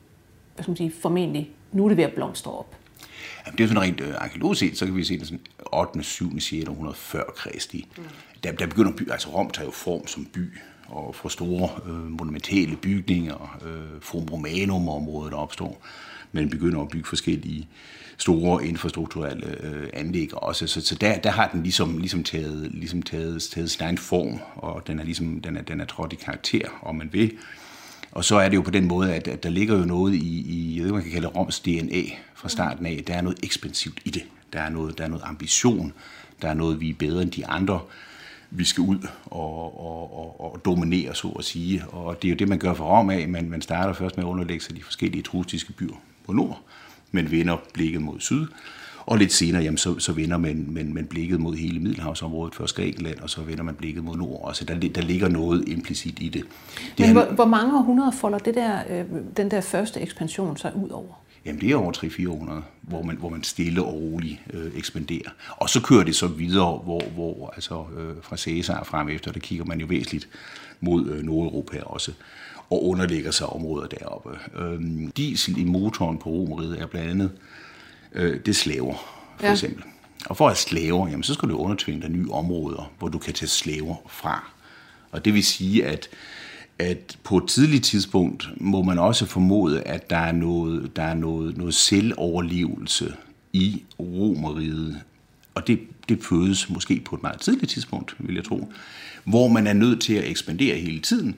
hvad 0.54 0.62
skal 0.62 0.70
man 0.70 0.76
sige, 0.76 0.92
formentlig, 1.00 1.50
nu 1.72 1.84
er 1.84 1.88
det 1.88 1.96
ved 1.96 2.04
at 2.04 2.12
blomstre 2.12 2.52
op? 2.52 2.76
Jamen, 3.46 3.58
det 3.58 3.64
er 3.64 3.68
sådan 3.68 3.82
rent 3.82 4.00
øh, 4.00 4.14
arkeologisk 4.18 4.60
set, 4.60 4.78
så 4.78 4.86
kan 4.86 4.96
vi 4.96 5.04
se 5.04 5.18
det 5.18 5.26
sådan 5.26 5.40
8., 5.72 6.02
7., 6.02 6.40
6. 6.40 6.68
århundrede 6.68 6.96
før 6.96 7.24
Kristi. 7.36 7.88
Mm. 7.96 8.04
Der, 8.44 8.52
der 8.52 8.66
begynder 8.66 8.92
by, 8.92 9.10
altså 9.10 9.28
Rom 9.28 9.50
tager 9.50 9.66
jo 9.66 9.72
form 9.72 10.06
som 10.06 10.24
by, 10.24 10.58
og 10.86 11.14
får 11.14 11.28
store 11.28 11.70
øh, 11.86 12.10
monumentale 12.10 12.76
bygninger, 12.76 13.58
øh, 13.64 14.00
Forum 14.00 14.28
Romanum-området 14.28 15.34
opstår. 15.34 15.82
Man 16.32 16.50
begynder 16.50 16.80
at 16.80 16.88
bygge 16.88 17.08
forskellige 17.08 17.68
store 18.18 18.66
infrastrukturelle 18.66 19.66
øh, 19.66 19.88
anlæg 19.92 20.34
også. 20.34 20.66
Så, 20.66 20.80
så 20.80 20.94
der, 20.94 21.18
der 21.18 21.30
har 21.30 21.48
den 21.48 21.62
ligesom, 21.62 21.98
ligesom, 21.98 22.24
taget, 22.24 22.70
ligesom 22.74 23.02
taget, 23.02 23.42
taget 23.42 23.70
sin 23.70 23.82
egen 23.82 23.98
form, 23.98 24.40
og 24.54 24.86
den 24.86 24.98
er, 24.98 25.04
ligesom, 25.04 25.40
den 25.40 25.56
er, 25.56 25.62
den 25.62 25.80
er 25.80 25.84
trådt 25.84 26.12
i 26.12 26.16
karakter, 26.16 26.68
om 26.82 26.94
man 26.94 27.08
vil. 27.12 27.32
Og 28.12 28.24
så 28.24 28.36
er 28.36 28.48
det 28.48 28.56
jo 28.56 28.62
på 28.62 28.70
den 28.70 28.88
måde, 28.88 29.14
at, 29.14 29.28
at 29.28 29.42
der 29.42 29.50
ligger 29.50 29.78
jo 29.78 29.84
noget 29.84 30.14
i, 30.14 30.40
i 30.40 30.76
jeg 30.76 30.84
ved, 30.84 30.92
man 30.92 31.02
kan 31.02 31.12
kalde 31.12 31.28
Roms 31.28 31.60
DNA 31.60 32.02
fra 32.34 32.48
starten 32.48 32.86
af. 32.86 33.02
Der 33.06 33.14
er 33.14 33.20
noget 33.20 33.38
ekspansivt 33.42 34.00
i 34.04 34.10
det. 34.10 34.22
Der 34.52 34.60
er 34.60 34.68
noget, 34.68 34.98
der 34.98 35.04
er 35.04 35.08
noget 35.08 35.22
ambition. 35.24 35.92
Der 36.42 36.48
er 36.48 36.54
noget, 36.54 36.80
vi 36.80 36.90
er 36.90 36.94
bedre 36.94 37.22
end 37.22 37.30
de 37.30 37.46
andre. 37.46 37.80
Vi 38.50 38.64
skal 38.64 38.82
ud 38.82 39.08
og, 39.24 39.80
og, 39.80 40.18
og, 40.18 40.40
og 40.40 40.64
dominere, 40.64 41.14
så 41.14 41.28
at 41.28 41.44
sige. 41.44 41.84
Og 41.88 42.22
det 42.22 42.28
er 42.28 42.32
jo 42.32 42.36
det, 42.36 42.48
man 42.48 42.58
gør 42.58 42.74
for 42.74 42.84
Rom 42.84 43.10
af. 43.10 43.28
Man, 43.28 43.50
man 43.50 43.62
starter 43.62 43.92
først 43.92 44.16
med 44.16 44.24
at 44.24 44.28
underlægge 44.28 44.64
sig 44.64 44.76
de 44.76 44.82
forskellige 44.82 45.22
trustiske 45.22 45.72
byer 45.72 46.02
på 46.26 46.32
nord, 46.32 46.60
men 47.12 47.30
vender 47.30 47.56
blikket 47.74 48.02
mod 48.02 48.20
syd. 48.20 48.46
Og 49.06 49.18
lidt 49.18 49.32
senere, 49.32 49.62
jamen, 49.62 49.78
så, 49.78 49.98
så 49.98 50.12
vender 50.12 50.36
man, 50.36 50.66
man, 50.68 50.94
man 50.94 51.06
blikket 51.06 51.40
mod 51.40 51.56
hele 51.56 51.80
Middelhavsområdet, 51.80 52.54
først 52.54 52.76
Grækenland, 52.76 53.18
og 53.18 53.30
så 53.30 53.42
vender 53.42 53.62
man 53.62 53.74
blikket 53.74 54.04
mod 54.04 54.16
nord. 54.16 54.44
Altså, 54.48 54.64
der, 54.64 54.74
der 54.74 55.02
ligger 55.02 55.28
noget 55.28 55.68
implicit 55.68 56.18
i 56.20 56.28
det. 56.28 56.44
det 56.98 57.06
Men 57.06 57.08
er, 57.08 57.12
hvor, 57.12 57.34
hvor 57.34 57.44
mange 57.44 57.78
århundreder 57.78 58.10
folder 58.10 58.38
det 58.38 58.54
der, 58.54 58.78
øh, 58.90 59.04
den 59.36 59.50
der 59.50 59.60
første 59.60 60.00
ekspansion 60.00 60.56
sig 60.56 60.72
ud 60.76 60.88
over? 60.88 61.22
Jamen 61.44 61.60
det 61.60 61.70
er 61.70 61.76
over 61.76 61.92
300-400, 61.92 62.62
hvor 62.80 63.02
man, 63.02 63.16
hvor 63.16 63.28
man 63.28 63.42
stille 63.42 63.82
og 63.82 63.94
roligt 63.94 64.40
øh, 64.52 64.72
ekspanderer. 64.76 65.30
Og 65.56 65.68
så 65.68 65.82
kører 65.82 66.04
det 66.04 66.16
så 66.16 66.26
videre, 66.26 66.80
hvor, 66.84 67.02
hvor 67.14 67.52
altså 67.54 67.84
øh, 67.98 68.14
fra 68.22 68.36
Cæsar 68.36 68.84
frem 68.84 69.08
efter, 69.08 69.32
der 69.32 69.40
kigger 69.40 69.64
man 69.64 69.80
jo 69.80 69.86
væsentligt 69.86 70.28
mod 70.80 71.10
øh, 71.10 71.22
Nordeuropa 71.22 71.80
også, 71.82 72.12
og 72.70 72.86
underlægger 72.86 73.30
sig 73.30 73.46
områder 73.46 73.86
deroppe. 73.86 74.30
Øh, 74.58 74.80
diesel 75.16 75.58
i 75.58 75.64
motoren 75.64 76.18
på 76.18 76.30
Romeriet 76.30 76.80
er 76.80 76.86
blandt 76.86 77.10
andet 77.10 77.30
øh, 77.34 77.61
det 78.14 78.56
slaver, 78.56 78.94
for 79.38 79.46
ja. 79.46 79.52
eksempel. 79.52 79.84
Og 80.26 80.36
for 80.36 80.48
at 80.48 80.56
slaver, 80.56 81.08
jamen, 81.08 81.22
så 81.22 81.34
skal 81.34 81.48
du 81.48 81.56
undertvinge 81.56 82.02
dig 82.02 82.10
nye 82.10 82.30
områder, 82.30 82.92
hvor 82.98 83.08
du 83.08 83.18
kan 83.18 83.34
tage 83.34 83.48
slaver 83.48 83.96
fra. 84.08 84.50
Og 85.10 85.24
det 85.24 85.34
vil 85.34 85.44
sige, 85.44 85.86
at, 85.86 86.08
at 86.78 87.18
på 87.24 87.36
et 87.36 87.48
tidligt 87.48 87.84
tidspunkt 87.84 88.48
må 88.56 88.82
man 88.82 88.98
også 88.98 89.26
formode, 89.26 89.82
at 89.82 90.10
der 90.10 90.16
er 90.16 90.32
noget, 90.32 90.96
der 90.96 91.02
er 91.02 91.14
noget, 91.14 91.56
noget 91.56 91.74
selvoverlevelse 91.74 93.14
i 93.52 93.82
romeriet 94.00 95.02
og 95.54 95.66
det, 95.66 95.80
det 96.08 96.18
fødes 96.24 96.70
måske 96.70 97.02
på 97.04 97.16
et 97.16 97.22
meget 97.22 97.40
tidligt 97.40 97.70
tidspunkt, 97.70 98.16
vil 98.18 98.34
jeg 98.34 98.44
tro, 98.44 98.72
hvor 99.24 99.48
man 99.48 99.66
er 99.66 99.72
nødt 99.72 100.00
til 100.00 100.14
at 100.14 100.30
ekspandere 100.30 100.78
hele 100.78 101.00
tiden, 101.00 101.36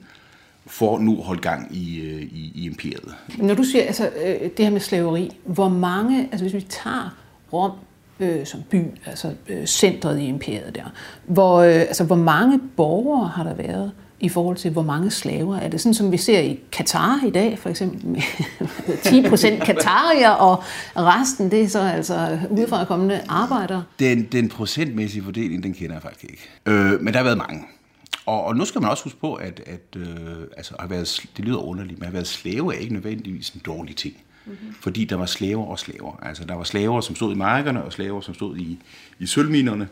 for 0.67 0.99
nu 0.99 1.17
at 1.17 1.23
holde 1.23 1.41
gang 1.41 1.75
i, 1.75 1.99
øh, 1.99 2.21
i, 2.21 2.51
i 2.55 2.65
imperiet. 2.65 3.15
Når 3.37 3.53
du 3.53 3.63
siger 3.63 3.83
altså, 3.83 4.09
øh, 4.25 4.49
det 4.57 4.65
her 4.65 4.69
med 4.69 4.79
slaveri, 4.79 5.37
hvor 5.43 5.69
mange, 5.69 6.29
altså 6.31 6.43
hvis 6.45 6.53
vi 6.53 6.61
tager 6.61 7.15
Rom 7.53 7.71
øh, 8.19 8.45
som 8.45 8.59
by, 8.69 8.83
altså 9.05 9.33
øh, 9.47 9.65
centret 9.65 10.19
i 10.19 10.25
imperiet 10.27 10.75
der, 10.75 10.93
hvor, 11.25 11.57
øh, 11.57 11.75
altså, 11.75 12.03
hvor 12.03 12.15
mange 12.15 12.59
borgere 12.75 13.27
har 13.27 13.43
der 13.43 13.53
været 13.53 13.91
i 14.19 14.29
forhold 14.29 14.57
til, 14.57 14.71
hvor 14.71 14.81
mange 14.81 15.11
slaver? 15.11 15.57
Er 15.57 15.69
det 15.69 15.81
sådan, 15.81 15.93
som 15.93 16.11
vi 16.11 16.17
ser 16.17 16.39
i 16.39 16.59
Katar 16.71 17.19
i 17.27 17.29
dag, 17.29 17.59
for 17.59 17.69
eksempel, 17.69 18.07
med 18.07 18.21
10 19.23 19.29
procent 19.29 19.63
katarier, 19.63 20.29
og 20.29 20.63
resten, 20.95 21.51
det 21.51 21.61
er 21.61 21.67
så 21.67 21.79
altså 21.79 22.39
udefra 22.49 22.85
kommende 22.85 23.21
arbejdere? 23.29 23.83
Den, 23.99 24.23
den 24.31 24.49
procentmæssige 24.49 25.23
fordeling, 25.23 25.63
den 25.63 25.73
kender 25.73 25.95
jeg 25.95 26.01
faktisk 26.01 26.23
ikke. 26.23 26.49
Øh, 26.65 27.01
men 27.01 27.13
der 27.13 27.17
har 27.19 27.23
været 27.23 27.37
mange. 27.37 27.63
Og, 28.25 28.43
og 28.43 28.55
nu 28.55 28.65
skal 28.65 28.81
man 28.81 28.91
også 28.91 29.03
huske 29.03 29.19
på, 29.19 29.33
at, 29.33 29.61
at 29.65 29.95
øh, 29.95 30.37
altså, 30.57 30.75
at 30.79 30.89
været, 30.89 31.25
det 31.37 31.45
lyder 31.45 31.57
underligt, 31.57 31.99
men 31.99 32.07
at 32.07 32.13
været 32.13 32.27
slave 32.27 32.75
er 32.75 32.79
ikke 32.79 32.93
nødvendigvis 32.93 33.49
en 33.49 33.61
dårlig 33.65 33.95
ting. 33.95 34.15
Mm-hmm. 34.45 34.73
Fordi 34.81 35.05
der 35.05 35.15
var 35.15 35.25
slaver 35.25 35.65
og 35.65 35.79
slaver. 35.79 36.19
Altså 36.21 36.45
der 36.45 36.55
var 36.55 36.63
slaver, 36.63 37.01
som 37.01 37.15
stod 37.15 37.33
i 37.33 37.37
markerne, 37.37 37.83
og 37.83 37.93
slaver, 37.93 38.21
som 38.21 38.33
stod 38.33 38.57
i, 38.57 38.79
i 39.19 39.25
sølvminerne 39.25 39.87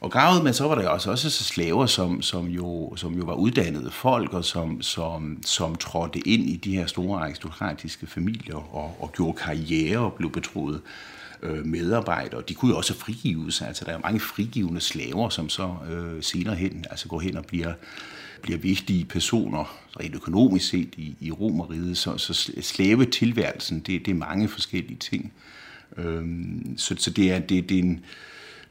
og 0.00 0.10
gravede, 0.10 0.44
men 0.44 0.54
så 0.54 0.68
var 0.68 0.74
der 0.74 0.88
også, 0.88 1.10
også 1.10 1.30
så 1.30 1.44
slaver, 1.44 1.86
som, 1.86 2.22
som, 2.22 2.46
jo, 2.46 2.96
som 2.96 3.14
jo 3.14 3.24
var 3.24 3.34
uddannede 3.34 3.90
folk, 3.90 4.32
og 4.32 4.44
som, 4.44 4.82
som, 4.82 5.42
som 5.42 5.76
trådte 5.76 6.28
ind 6.28 6.42
i 6.42 6.56
de 6.56 6.76
her 6.76 6.86
store 6.86 7.20
aristokratiske 7.20 8.06
familier 8.06 8.74
og, 8.74 8.96
og 9.00 9.12
gjorde 9.12 9.38
karriere 9.38 9.98
og 9.98 10.12
blev 10.12 10.32
betroet 10.32 10.74
øh, 10.74 11.21
medarbejdere. 11.64 12.42
De 12.48 12.54
kunne 12.54 12.70
jo 12.70 12.76
også 12.76 12.94
frigives. 12.94 13.62
Altså, 13.62 13.84
der 13.84 13.92
er 13.92 13.98
mange 13.98 14.20
frigivende 14.20 14.80
slaver, 14.80 15.28
som 15.28 15.48
så 15.48 15.74
øh, 15.90 16.22
senere 16.22 16.54
hen 16.54 16.84
altså 16.90 17.08
går 17.08 17.20
hen 17.20 17.36
og 17.36 17.44
bliver, 17.44 17.72
bliver 18.42 18.58
vigtige 18.58 19.04
personer, 19.04 19.76
rent 20.00 20.14
økonomisk 20.14 20.68
set, 20.68 20.94
i, 20.96 21.16
i 21.20 21.30
Romeriet. 21.30 21.98
Så, 21.98 22.18
så 22.18 22.52
slavetilværelsen, 22.60 23.80
det, 23.80 24.06
det 24.06 24.10
er 24.10 24.14
mange 24.14 24.48
forskellige 24.48 24.98
ting. 24.98 25.32
Øh, 25.96 26.24
så, 26.76 26.94
så 26.98 27.10
det 27.10 27.32
er, 27.32 27.38
det, 27.38 27.68
det 27.68 27.78
er 27.78 27.82
en 27.82 28.04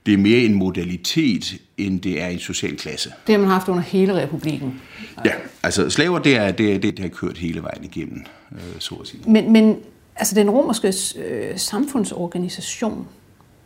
det 0.05 0.13
er 0.13 0.17
mere 0.17 0.39
en 0.39 0.53
modalitet, 0.53 1.61
end 1.77 2.01
det 2.01 2.21
er 2.21 2.27
en 2.27 2.39
social 2.39 2.77
klasse. 2.77 3.13
Det 3.27 3.35
har 3.35 3.39
man 3.39 3.49
haft 3.49 3.67
under 3.67 3.83
hele 3.83 4.21
republikken. 4.21 4.81
Ja, 5.25 5.31
altså 5.63 5.89
slaver, 5.89 6.19
det 6.19 6.35
er 6.35 6.51
det, 6.51 6.73
er, 6.73 6.79
det, 6.79 6.97
det 6.97 6.99
har 6.99 7.09
kørt 7.09 7.37
hele 7.37 7.63
vejen 7.63 7.83
igennem, 7.83 8.25
øh, 8.51 8.59
så 8.79 8.95
at 8.95 9.07
sige. 9.07 9.21
Men, 9.27 9.53
men 9.53 9.77
altså 10.15 10.35
den 10.35 10.49
romerske 10.49 10.93
øh, 11.17 11.57
samfundsorganisation, 11.57 13.07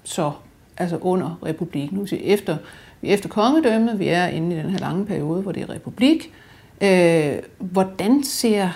så 0.03 0.31
altså 0.77 0.97
under 0.97 1.39
republikken, 1.45 1.97
nu 1.97 2.07
efter, 2.11 2.57
vi 3.01 3.09
er 3.09 3.13
efter 3.13 3.29
kongedømmet, 3.29 3.99
vi 3.99 4.07
er 4.07 4.27
inde 4.27 4.55
i 4.55 4.59
den 4.59 4.69
her 4.69 4.79
lange 4.79 5.05
periode, 5.05 5.41
hvor 5.41 5.51
det 5.51 5.63
er 5.63 5.69
republik. 5.69 6.33
Øh, 6.81 7.35
hvordan 7.59 8.23
ser 8.23 8.69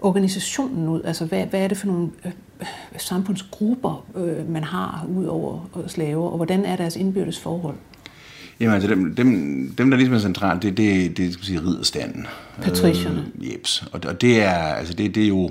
organisationen 0.00 0.88
ud? 0.88 1.02
Altså 1.04 1.24
hvad, 1.24 1.46
hvad 1.46 1.60
er 1.60 1.68
det 1.68 1.78
for 1.78 1.86
nogle 1.86 2.08
øh, 2.24 2.32
samfundsgrupper, 2.96 4.06
øh, 4.16 4.50
man 4.50 4.64
har 4.64 5.06
ud 5.16 5.24
over 5.24 5.84
slaver, 5.86 6.28
og 6.28 6.36
hvordan 6.36 6.64
er 6.64 6.76
deres 6.76 6.96
indbyrdes 6.96 7.38
forhold? 7.38 7.76
Jamen 8.60 8.74
altså, 8.74 8.88
dem, 8.88 9.14
dem, 9.14 9.28
dem 9.78 9.90
der 9.90 9.96
ligesom 9.96 10.14
er 10.14 10.18
centralt, 10.18 10.62
det, 10.62 10.76
det, 10.76 11.16
det 11.16 11.32
skal 11.32 11.46
sige 11.46 11.60
ridderstanden. 11.60 12.26
Patricierne. 12.62 13.26
Øh, 13.38 13.52
jeps. 13.52 13.84
Og, 13.92 14.00
og 14.06 14.20
det 14.20 14.42
er, 14.42 14.54
altså 14.54 14.94
det, 14.94 15.14
det 15.14 15.24
er 15.24 15.28
jo, 15.28 15.44
øh, 15.44 15.50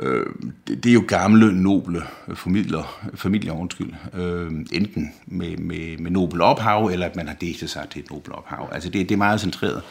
Øh, 0.00 0.26
det, 0.68 0.84
det 0.84 0.90
er 0.90 0.94
jo 0.94 1.04
gamle, 1.08 1.62
noble 1.62 2.02
familier, 2.34 3.10
familier 3.14 3.52
undskyld, 3.52 3.92
øh, 4.14 4.52
enten 4.72 5.12
med, 5.26 5.56
med, 5.56 5.98
med 5.98 6.10
nobel 6.10 6.40
ophav, 6.40 6.86
eller 6.86 7.06
at 7.06 7.16
man 7.16 7.26
har 7.28 7.34
digtet 7.34 7.70
sig 7.70 7.86
til 7.90 8.02
et 8.02 8.10
nobel 8.10 8.32
ophav. 8.32 8.68
Altså 8.72 8.90
det, 8.90 9.08
det 9.08 9.14
er 9.14 9.18
meget 9.18 9.40
centreret 9.40 9.82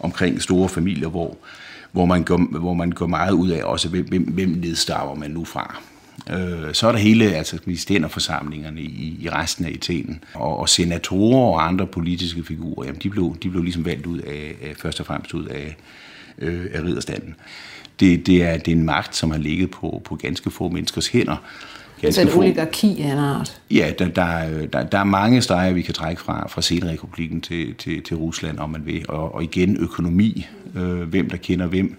omkring 0.00 0.42
store 0.42 0.68
familier, 0.68 1.08
hvor, 1.08 1.36
hvor 1.92 2.04
man 2.04 2.24
går, 2.24 2.58
hvor 2.58 2.74
man 2.74 2.92
går 2.92 3.06
meget 3.06 3.32
ud 3.32 3.50
af 3.50 3.64
også, 3.64 3.88
hvem, 3.88 4.22
hvem 4.22 4.48
nedstammer 4.48 5.14
man 5.14 5.30
nu 5.30 5.44
fra. 5.44 5.80
Øh, 6.30 6.74
så 6.74 6.88
er 6.88 6.92
der 6.92 6.98
hele 6.98 7.34
altså, 7.34 7.58
stænderforsamlingerne 7.76 8.80
i, 8.80 9.18
i 9.20 9.28
resten 9.30 9.64
af 9.64 9.70
Italien. 9.70 10.24
Og, 10.34 10.58
og 10.58 10.68
senatorer 10.68 11.54
og 11.54 11.66
andre 11.66 11.86
politiske 11.86 12.44
figurer, 12.44 12.86
jamen, 12.86 13.00
de, 13.02 13.10
blev, 13.10 13.36
de 13.42 13.50
blev 13.50 13.62
ligesom 13.62 13.84
valgt 13.84 14.06
ud 14.06 14.18
af, 14.18 14.56
af 14.62 14.74
først 14.76 15.00
og 15.00 15.06
fremmest 15.06 15.34
ud 15.34 15.44
af, 15.44 15.76
øh, 16.38 16.66
af 16.72 16.82
ridderstanden. 16.82 17.34
Det, 18.00 18.26
det, 18.26 18.42
er, 18.42 18.58
det 18.58 18.68
er 18.68 18.76
en 18.76 18.84
magt, 18.84 19.16
som 19.16 19.30
har 19.30 19.38
ligget 19.38 19.70
på, 19.70 20.02
på 20.04 20.16
ganske 20.16 20.50
få 20.50 20.68
menneskers 20.68 21.08
hænder. 21.08 21.36
Ganske 22.00 22.20
altså 22.20 22.36
et 22.36 22.38
oligarki 22.38 23.00
af 23.02 23.12
en 23.12 23.18
art? 23.18 23.60
Ja, 23.70 23.92
der, 23.98 24.08
der, 24.08 24.66
der, 24.66 24.82
der 24.82 24.98
er 24.98 25.04
mange 25.04 25.42
streger, 25.42 25.72
vi 25.72 25.82
kan 25.82 25.94
trække 25.94 26.22
fra, 26.22 26.48
fra 26.48 26.62
Senrepublikken 26.62 27.40
til, 27.40 27.74
til, 27.74 28.02
til 28.02 28.16
Rusland, 28.16 28.58
om 28.58 28.70
man 28.70 28.86
vil. 28.86 29.04
Og, 29.08 29.34
og 29.34 29.42
igen 29.42 29.76
økonomi, 29.76 30.46
øh, 30.76 31.02
hvem 31.02 31.30
der 31.30 31.36
kender 31.36 31.66
hvem. 31.66 31.96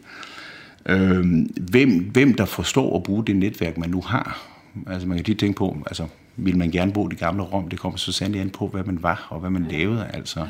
Øh, 0.86 1.26
hvem, 1.62 2.00
hvem 2.00 2.34
der 2.34 2.46
forstår 2.46 2.98
at 2.98 3.04
bruge 3.04 3.26
det 3.26 3.36
netværk, 3.36 3.78
man 3.78 3.90
nu 3.90 4.02
har. 4.02 4.42
Altså 4.88 5.08
man 5.08 5.18
kan 5.18 5.26
lige 5.26 5.38
tænke 5.38 5.58
på, 5.58 5.78
altså 5.88 6.08
vil 6.36 6.58
man 6.58 6.72
gerne 6.72 6.92
bo 6.92 7.08
i 7.08 7.10
det 7.10 7.20
gamle 7.20 7.44
Rom, 7.44 7.70
det 7.70 7.80
kommer 7.80 7.98
så 7.98 8.12
sandelig 8.12 8.42
an 8.42 8.50
på, 8.50 8.68
hvad 8.68 8.84
man 8.84 9.04
var 9.04 9.28
og 9.30 9.40
hvad 9.40 9.50
man 9.50 9.66
lavede. 9.72 10.08
Altså. 10.14 10.48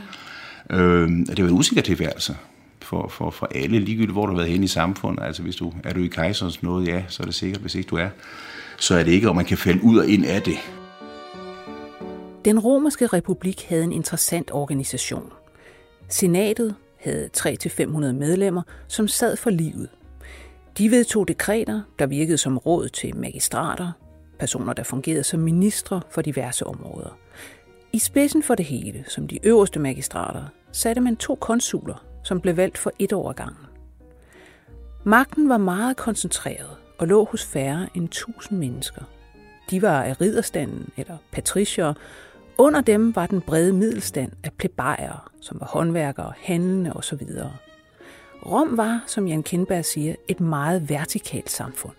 Øh, 0.70 1.10
det 1.10 1.44
var 1.44 1.50
en 1.50 1.58
usikker 1.58 1.82
tilværelse 1.82 2.36
for, 2.86 3.08
for, 3.08 3.30
for 3.30 3.48
alle, 3.56 3.80
ligegyldigt 3.80 4.12
hvor 4.12 4.26
du 4.26 4.32
har 4.32 4.38
været 4.38 4.50
henne 4.50 4.64
i 4.64 4.68
samfundet. 4.68 5.24
Altså 5.24 5.42
hvis 5.42 5.56
du 5.56 5.74
er 5.84 5.94
du 5.94 6.00
i 6.00 6.08
kejserens 6.08 6.64
noget, 6.64 6.88
ja, 6.88 7.04
så 7.08 7.24
er 7.24 7.26
det 7.26 7.36
sikkert, 7.36 7.62
hvis 7.62 7.76
ikke 7.76 7.88
du 7.88 7.96
er, 7.96 8.10
så 8.80 8.96
er 8.96 9.04
det 9.04 9.12
ikke, 9.12 9.30
og 9.30 9.36
man 9.36 9.46
kan 9.46 9.58
falde 9.58 9.84
ud 9.84 9.98
og 9.98 10.08
ind 10.08 10.26
af 10.26 10.42
det. 10.42 10.58
Den 12.46 12.60
romerske 12.60 13.08
republik 13.08 13.66
havde 13.70 13.84
en 13.84 13.92
interessant 13.92 14.52
organisation. 14.54 15.32
Senatet 16.10 16.76
havde 17.00 17.30
300-500 17.38 17.84
medlemmer, 18.12 18.62
som 18.88 19.08
sad 19.08 19.38
for 19.38 19.50
livet. 19.50 19.90
De 20.78 20.92
vedtog 20.92 21.28
dekreter, 21.28 21.82
der 22.00 22.06
virkede 22.06 22.38
som 22.38 22.58
råd 22.58 22.90
til 22.90 23.16
magistrater, 23.16 23.92
personer, 24.40 24.74
der 24.74 24.84
fungerede 24.84 25.24
som 25.24 25.40
ministre 25.40 26.02
for 26.10 26.22
diverse 26.22 26.68
områder. 26.68 27.18
I 27.94 28.00
spidsen 28.00 28.44
for 28.44 28.56
det 28.56 28.66
hele, 28.66 29.06
som 29.08 29.28
de 29.28 29.46
øverste 29.46 29.80
magistrater, 29.80 30.44
satte 30.72 31.02
man 31.02 31.16
to 31.16 31.36
konsuler, 31.36 32.06
som 32.26 32.42
blev 32.42 32.58
valgt 32.58 32.78
for 32.78 32.92
et 33.00 33.14
år 33.14 33.34
gangen. 33.34 33.66
Magten 35.04 35.50
var 35.50 35.58
meget 35.58 35.98
koncentreret 35.98 36.70
og 36.98 37.08
lå 37.08 37.26
hos 37.26 37.46
færre 37.46 37.88
end 37.94 38.10
tusind 38.10 38.60
mennesker. 38.60 39.02
De 39.70 39.82
var 39.82 40.04
af 40.04 40.22
ridderstanden 40.22 40.90
eller 40.98 41.18
patricier. 41.32 41.94
Under 42.58 42.82
dem 42.82 43.16
var 43.16 43.26
den 43.28 43.42
brede 43.42 43.74
middelstand 43.74 44.32
af 44.44 44.54
plebejere, 44.54 45.20
som 45.42 45.60
var 45.60 45.68
håndværkere, 45.68 46.34
handlende 46.38 46.94
osv. 46.94 47.22
Rom 48.46 48.78
var, 48.78 49.04
som 49.08 49.28
Jan 49.28 49.44
Kindberg 49.44 49.86
siger, 49.86 50.16
et 50.28 50.40
meget 50.40 50.90
vertikalt 50.90 51.52
samfund. 51.52 51.94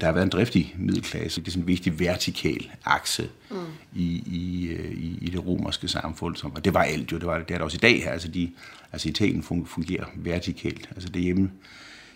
Der 0.00 0.06
har 0.06 0.12
været 0.12 0.24
en 0.24 0.30
driftig 0.30 0.74
middelklasse. 0.78 1.40
Det 1.40 1.46
er 1.46 1.50
sådan 1.50 1.62
en 1.62 1.68
vigtig 1.68 2.00
vertikal 2.00 2.70
akse 2.84 3.30
mm 3.50 3.56
i, 3.94 4.22
i, 4.26 4.68
øh, 4.68 4.90
i, 4.90 5.18
i 5.20 5.30
det 5.30 5.46
romerske 5.46 5.88
samfund. 5.88 6.36
Som, 6.36 6.52
og 6.54 6.64
det 6.64 6.74
var 6.74 6.82
alt 6.82 7.12
jo, 7.12 7.18
det 7.18 7.26
var 7.26 7.38
det, 7.38 7.50
er 7.50 7.54
det 7.54 7.62
også 7.62 7.76
i 7.76 7.78
dag. 7.78 8.02
her. 8.02 8.10
Altså, 8.10 8.28
de, 8.28 8.50
altså 8.92 9.08
Italien 9.08 9.42
fungerer 9.42 10.04
vertikalt. 10.16 10.88
Altså 10.90 11.08
det 11.08 11.22
hjemme 11.22 11.50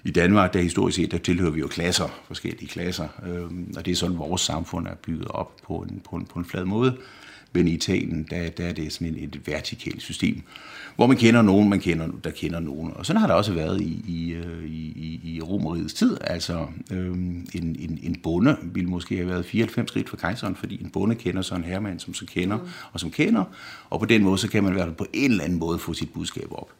i 0.05 0.11
Danmark, 0.11 0.53
der 0.53 0.61
historisk 0.61 0.97
set, 0.97 1.11
der 1.11 1.19
tilhører 1.19 1.51
vi 1.51 1.61
jo 1.61 1.67
klasser, 1.67 2.09
forskellige 2.27 2.69
klasser. 2.69 3.09
Øhm, 3.27 3.75
og 3.77 3.85
det 3.87 3.93
er 3.93 3.97
sådan, 3.97 4.19
vores 4.19 4.43
samfund 4.43 4.87
er 4.87 4.95
bygget 4.95 5.29
op 5.29 5.57
på 5.67 5.77
en, 5.79 6.01
på 6.11 6.17
en, 6.17 6.27
på 6.27 6.39
en 6.39 6.45
flad 6.45 6.65
måde. 6.65 6.97
Men 7.57 7.69
i 7.69 7.71
Italien, 7.71 8.27
der, 8.31 8.51
der 8.51 8.65
er 8.65 8.73
det 8.73 8.93
sådan 8.93 9.15
et, 9.15 9.23
et 9.23 9.47
vertikalt 9.47 10.03
system, 10.03 10.43
hvor 10.97 11.07
man 11.07 11.17
kender 11.17 11.43
nogen, 11.43 11.69
man 11.69 11.81
kender, 11.81 12.09
der 12.25 12.31
kender 12.31 12.61
nogen. 12.61 12.93
Og 12.95 13.07
sådan 13.07 13.21
har 13.21 13.27
det 13.27 13.37
også 13.37 13.53
været 13.53 13.81
i, 13.81 14.05
i, 14.09 14.33
øh, 14.33 14.65
i, 14.65 15.21
i 15.25 15.41
Romerigets 15.41 15.95
tid. 15.95 16.17
Altså 16.21 16.67
øhm, 16.93 17.47
en, 17.55 17.77
en, 17.79 17.99
en 18.03 18.17
bonde 18.23 18.57
ville 18.63 18.91
måske 18.91 19.17
have 19.17 19.29
været 19.29 19.47
94 19.47 19.89
skridt 19.89 20.09
for 20.09 20.17
kejseren, 20.17 20.57
fordi 20.57 20.83
en 20.83 20.91
bonde 20.91 21.15
kender 21.15 21.43
så 21.43 21.55
en 21.55 21.65
herremand, 21.65 22.01
som 22.01 22.15
så 22.15 22.27
kender, 22.27 22.57
mm. 22.57 22.69
og 22.93 23.01
som 23.01 23.11
kender. 23.11 23.45
Og 23.91 24.01
på 24.01 24.07
den 24.07 24.25
måde, 24.25 24.39
så 24.39 24.49
kan 24.49 24.65
man 24.65 24.75
være 24.75 24.93
på 24.93 25.07
en 25.13 25.31
eller 25.31 25.45
anden 25.45 25.59
måde 25.59 25.79
få 25.79 25.95
sit 25.95 26.13
budskab 26.13 26.49
op 26.51 26.73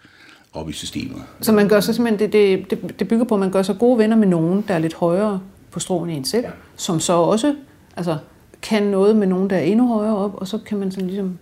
op 0.53 0.71
i 0.71 0.73
systemet. 0.73 1.23
Så 1.41 1.53
man 1.53 1.69
gør 1.69 1.81
så 1.81 1.93
simpelthen, 1.93 2.33
det, 2.33 2.71
det, 2.71 2.99
det 2.99 3.09
bygger 3.09 3.25
på, 3.25 3.35
at 3.35 3.41
man 3.41 3.51
gør 3.51 3.63
så 3.63 3.75
gode 3.75 3.99
venner 3.99 4.17
med 4.17 4.27
nogen, 4.27 4.65
der 4.69 4.75
er 4.75 4.79
lidt 4.79 4.95
højere 4.95 5.41
på 5.71 5.81
stråen 5.81 6.11
end 6.11 6.25
selv, 6.25 6.45
ja. 6.45 6.51
som 6.77 7.01
så 7.01 7.13
også 7.13 7.55
altså, 7.97 8.17
kan 8.63 8.83
noget 8.83 9.17
med 9.17 9.27
nogen, 9.27 9.51
der 9.51 9.57
er 9.57 9.61
endnu 9.61 9.89
højere 9.89 10.17
op, 10.17 10.35
og 10.35 10.49
så 10.49 10.59
kan 10.59 10.79
man 10.79 10.91
sådan 10.91 11.07
ligesom... 11.07 11.39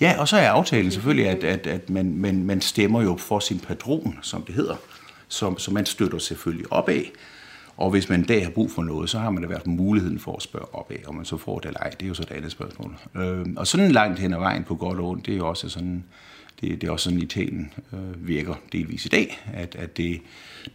Ja, 0.00 0.14
og 0.18 0.28
så 0.28 0.36
er 0.36 0.50
aftalen 0.50 0.90
selvfølgelig, 0.90 1.28
at, 1.28 1.44
at, 1.44 1.66
at 1.66 1.90
man, 1.90 2.14
man, 2.16 2.44
man 2.44 2.60
stemmer 2.60 3.02
jo 3.02 3.16
for 3.16 3.38
sin 3.38 3.58
patron, 3.58 4.18
som 4.22 4.42
det 4.42 4.54
hedder, 4.54 4.76
som, 5.28 5.58
som 5.58 5.74
man 5.74 5.86
støtter 5.86 6.18
selvfølgelig 6.18 6.72
op 6.72 6.88
af. 6.88 7.12
Og 7.76 7.90
hvis 7.90 8.08
man 8.08 8.20
en 8.20 8.26
dag 8.26 8.44
har 8.44 8.50
brug 8.50 8.70
for 8.70 8.82
noget, 8.82 9.10
så 9.10 9.18
har 9.18 9.30
man 9.30 9.42
da 9.42 9.48
været 9.48 9.66
muligheden 9.66 10.18
for 10.18 10.36
at 10.36 10.42
spørge 10.42 10.74
op 10.74 10.90
af, 10.90 11.02
om 11.06 11.14
man 11.14 11.24
så 11.24 11.36
får 11.36 11.58
det 11.58 11.66
eller 11.66 11.80
ej. 11.80 11.90
Det 11.90 12.02
er 12.02 12.08
jo 12.08 12.14
så 12.14 12.22
et 12.22 12.30
andet 12.30 12.52
spørgsmål. 12.52 12.96
Øh, 13.16 13.46
og 13.56 13.66
sådan 13.66 13.90
langt 13.90 14.18
hen 14.18 14.32
ad 14.32 14.38
vejen 14.38 14.64
på 14.64 14.74
godt 14.74 14.98
og 14.98 15.08
ondt, 15.08 15.26
det 15.26 15.32
er 15.32 15.38
jo 15.38 15.48
også 15.48 15.68
sådan 15.68 16.04
Det, 16.60 16.80
det 16.80 16.88
er 16.88 16.92
også 16.92 17.04
sådan, 17.04 17.22
Italien 17.22 17.72
øh, 17.92 18.28
virker 18.28 18.54
delvis 18.72 19.06
i 19.06 19.08
dag, 19.08 19.38
at, 19.52 19.76
at 19.78 19.96
det, 19.96 20.20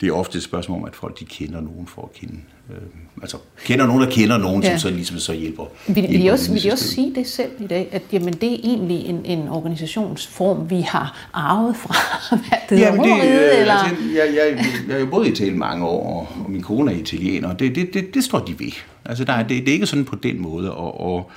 det 0.02 0.10
er 0.10 0.14
ofte 0.14 0.38
et 0.38 0.44
spørgsmål 0.44 0.80
om, 0.80 0.86
at 0.86 0.96
folk 0.96 1.20
de 1.20 1.26
kender 1.26 1.62
nogen 1.62 1.88
for 1.88 2.02
at 2.02 2.14
kende. 2.14 2.40
Øh, 2.72 2.82
altså 3.22 3.38
kender 3.66 3.88
nogen, 3.88 4.02
der 4.02 4.10
kender 4.10 4.38
nogen, 4.38 4.64
ja. 4.64 4.70
som 4.70 4.80
så 4.80 4.96
ligesom 4.96 5.18
så 5.18 5.34
hjælper. 5.34 5.64
Vil, 5.88 5.96
vil, 5.96 6.26
I 6.26 6.28
også, 6.28 6.54
vil 6.54 6.66
I 6.66 6.70
også 6.70 6.88
sige 6.88 7.16
det 7.16 7.28
selv 7.28 7.52
i 7.60 7.68
dag, 7.68 7.90
at 7.92 8.02
jamen, 8.14 8.34
det 8.34 8.54
er 8.54 8.58
egentlig 8.64 9.06
en, 9.06 9.26
en 9.26 9.48
organisationsform, 9.48 10.70
vi 10.70 10.82
har 10.82 11.30
arvet 11.34 11.76
fra 11.76 11.96
det 12.70 12.80
ja, 12.80 12.92
men 12.92 13.04
det, 13.04 13.12
øh, 13.12 13.60
eller? 13.60 13.74
Altså, 13.74 13.96
jeg, 14.16 14.36
jeg, 14.36 14.66
jeg 14.88 14.96
er 14.96 15.00
jo 15.00 15.06
boet 15.06 15.28
i 15.28 15.32
Italien 15.32 15.60
mange 15.60 15.86
år, 15.86 16.34
og 16.46 16.52
min 16.52 16.62
kone 16.62 16.94
er 16.94 16.98
italiener, 16.98 17.50
og 17.50 17.60
det, 17.60 17.76
det, 17.76 17.94
det, 17.94 18.14
det 18.14 18.24
står 18.24 18.40
de 18.40 18.60
ved. 18.60 18.72
Altså, 19.06 19.24
der 19.24 19.34
er, 19.34 19.44
det, 19.44 19.50
det 19.50 19.70
er 19.70 19.74
ikke 19.74 19.86
sådan 19.86 20.06
på 20.06 20.16
den 20.16 20.42
måde, 20.42 20.74
og, 20.74 21.02
og 21.02 21.32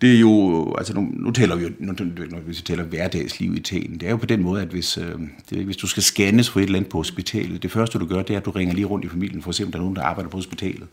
det 0.00 0.16
er 0.16 0.20
jo, 0.20 0.74
altså 0.78 0.94
nu, 0.94 1.08
nu 1.12 1.30
taler 1.30 1.56
vi 1.56 1.62
jo, 1.62 1.70
nu, 1.78 1.94
når 2.30 2.40
vi 2.40 2.54
taler 2.54 2.84
hverdagsliv 2.84 3.54
i 3.54 3.56
Italien, 3.56 4.00
det 4.00 4.06
er 4.06 4.10
jo 4.10 4.16
på 4.16 4.26
den 4.26 4.42
måde, 4.42 4.62
at 4.62 4.68
hvis, 4.68 4.98
øh, 4.98 5.12
det, 5.50 5.64
hvis 5.64 5.76
du 5.76 5.86
skal 5.86 6.02
scannes 6.02 6.50
for 6.50 6.60
et 6.60 6.64
eller 6.64 6.78
andet 6.78 6.90
på 6.90 6.98
hospitalet, 6.98 7.62
det 7.62 7.72
første 7.72 7.98
du 7.98 8.06
gør, 8.06 8.22
det 8.22 8.34
er, 8.34 8.38
at 8.38 8.44
du 8.44 8.50
ringer 8.50 8.74
lige 8.74 8.86
rundt 8.86 9.04
i 9.04 9.08
familien 9.08 9.42
for 9.42 9.48
at 9.48 9.54
se, 9.54 9.64
om 9.64 9.70
der 9.70 9.78
er 9.78 9.82
nogen, 9.82 9.96
der 9.96 10.02
arbejder 10.02 10.30
på 10.30 10.36
hospitalet. 10.36 10.88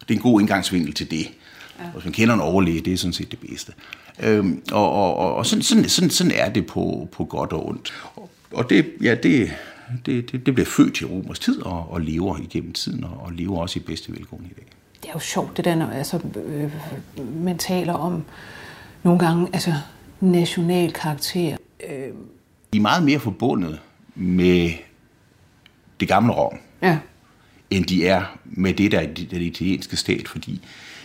Det 0.00 0.10
er 0.10 0.14
en 0.14 0.22
god 0.22 0.40
indgangsvinkel 0.40 0.92
til 0.92 1.10
det. 1.10 1.30
Ja. 1.78 1.84
Og 1.84 1.92
hvis 1.92 2.04
man 2.04 2.12
kender 2.12 2.34
en 2.34 2.40
overlæge, 2.40 2.80
det 2.80 2.92
er 2.92 2.96
sådan 2.96 3.12
set 3.12 3.30
det 3.30 3.38
bedste. 3.38 3.72
Øhm, 4.22 4.62
og 4.72 4.92
og, 4.92 5.16
og, 5.16 5.34
og 5.34 5.46
sådan, 5.46 5.62
sådan, 5.62 5.88
sådan, 5.88 6.10
sådan 6.10 6.32
er 6.32 6.48
det 6.48 6.66
på, 6.66 7.08
på 7.12 7.24
godt 7.24 7.52
og 7.52 7.68
ondt. 7.68 7.92
Og, 8.14 8.30
og 8.52 8.70
det, 8.70 8.86
ja, 9.02 9.14
det, 9.14 9.52
det, 10.06 10.32
det, 10.32 10.46
det 10.46 10.54
bliver 10.54 10.66
født 10.66 11.00
i 11.00 11.04
romers 11.04 11.38
tid 11.38 11.62
og, 11.62 11.92
og 11.92 12.00
lever 12.00 12.38
igennem 12.38 12.72
tiden, 12.72 13.04
og, 13.04 13.20
og 13.20 13.32
lever 13.32 13.58
også 13.58 13.78
i 13.78 13.82
bedste 13.82 14.12
velgående 14.12 14.48
i 14.50 14.54
dag 14.54 14.66
det 15.04 15.10
er 15.10 15.14
jo 15.14 15.20
sjovt, 15.20 15.56
det 15.56 15.64
der, 15.64 15.74
når 15.74 15.86
altså, 15.86 16.20
øh, 16.44 16.72
man 17.44 17.58
taler 17.58 17.92
om 17.92 18.24
nogle 19.02 19.18
gange 19.18 19.48
altså, 19.52 19.72
national 20.20 20.92
karakter. 20.92 21.56
Øh. 21.88 22.12
De 22.72 22.78
er 22.78 22.82
meget 22.82 23.02
mere 23.02 23.18
forbundet 23.18 23.80
med 24.14 24.70
det 26.00 26.08
gamle 26.08 26.32
Rom, 26.32 26.58
ja. 26.82 26.98
end 27.70 27.84
de 27.84 28.06
er 28.06 28.22
med 28.44 28.74
det, 28.74 28.92
der 28.92 29.00
er 29.00 29.06
den 29.30 29.42
italienske 29.42 29.96
stat, 29.96 30.28
fordi 30.28 30.60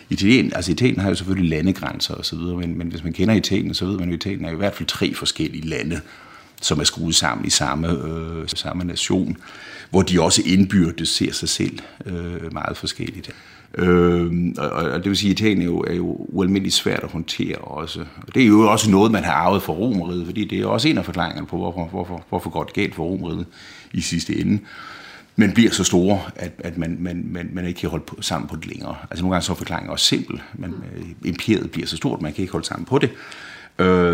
Italien, 0.10 0.54
altså 0.56 0.72
Italien 0.72 1.00
har 1.00 1.10
jo 1.10 1.16
selvfølgelig 1.16 1.50
landegrænser 1.50 2.14
og 2.14 2.26
så 2.26 2.36
videre, 2.36 2.58
men, 2.58 2.78
men 2.78 2.88
hvis 2.88 3.04
man 3.04 3.14
kender 3.14 3.36
Italien, 3.36 3.74
så 3.74 3.86
ved 3.86 3.98
man, 3.98 4.10
at 4.10 4.16
Italien 4.16 4.46
er 4.46 4.52
i 4.52 4.56
hvert 4.56 4.76
fald 4.76 4.88
tre 4.88 5.14
forskellige 5.14 5.68
lande, 5.68 6.02
som 6.62 6.80
er 6.80 6.84
skruet 6.84 7.16
sammen 7.16 7.48
i 7.48 7.50
samme, 7.50 7.90
øh, 7.90 8.48
samme 8.48 8.84
nation, 8.84 9.38
hvor 9.90 10.02
de 10.02 10.22
også 10.22 10.42
indbyrdes 10.46 11.10
ser 11.10 11.32
sig 11.32 11.50
selv 11.50 11.80
øh, 12.06 12.54
meget 12.54 12.78
forskelligt. 12.78 13.32
Øh, 13.78 14.54
og, 14.58 14.70
og 14.70 15.00
det 15.04 15.06
vil 15.06 15.18
sige, 15.18 15.32
at 15.32 15.40
Italien 15.40 15.62
er 15.62 15.66
jo, 15.66 15.80
er 15.80 15.94
jo 15.94 16.16
ualmindeligt 16.20 16.76
svært 16.76 17.04
at 17.04 17.12
håndtere 17.12 17.56
også. 17.56 18.00
Og 18.28 18.36
det 18.36 18.44
er 18.44 18.48
jo 18.48 18.72
også 18.72 18.92
noget, 18.92 19.12
man 19.12 19.24
har 19.24 19.34
arvet 19.34 19.64
fra 19.64 19.74
Romeriet, 19.74 20.26
fordi 20.26 20.46
det 20.46 20.60
er 20.60 20.66
også 20.66 20.88
en 20.88 20.98
af 20.98 21.06
forklaringerne 21.06 21.48
på, 21.48 21.58
hvorfor, 21.58 21.86
hvorfor, 21.86 22.24
hvorfor 22.30 22.50
går 22.50 22.64
det 22.64 22.74
galt 22.74 22.96
for 22.96 23.04
Romeriet 23.04 23.46
i 23.94 24.02
sidste 24.02 24.40
ende. 24.40 24.60
Men 25.36 25.54
bliver 25.54 25.72
så 25.72 25.84
store, 25.84 26.22
at, 26.36 26.52
at 26.60 26.78
man, 26.78 26.98
man, 27.00 27.26
man, 27.32 27.50
man 27.54 27.66
ikke 27.66 27.80
kan 27.80 27.90
holde 27.90 28.06
på, 28.06 28.22
sammen 28.22 28.50
på 28.50 28.56
det 28.56 28.68
længere. 28.68 28.96
Altså 29.10 29.24
nogle 29.24 29.36
gange 29.36 29.46
så 29.46 29.52
er 29.52 29.56
forklaringen 29.56 29.92
også 29.92 30.06
simpel, 30.06 30.42
men 30.54 30.76
øh, 30.96 31.06
imperiet 31.26 31.72
bliver 31.72 31.88
så 31.88 31.98
stort, 31.98 32.18
at 32.18 32.22
man 32.22 32.34
kan 32.34 32.42
ikke 32.42 32.52
holde 32.52 32.68
sammen 32.68 32.86
på 32.86 32.98
det. 32.98 33.10
Øh, 33.10 33.49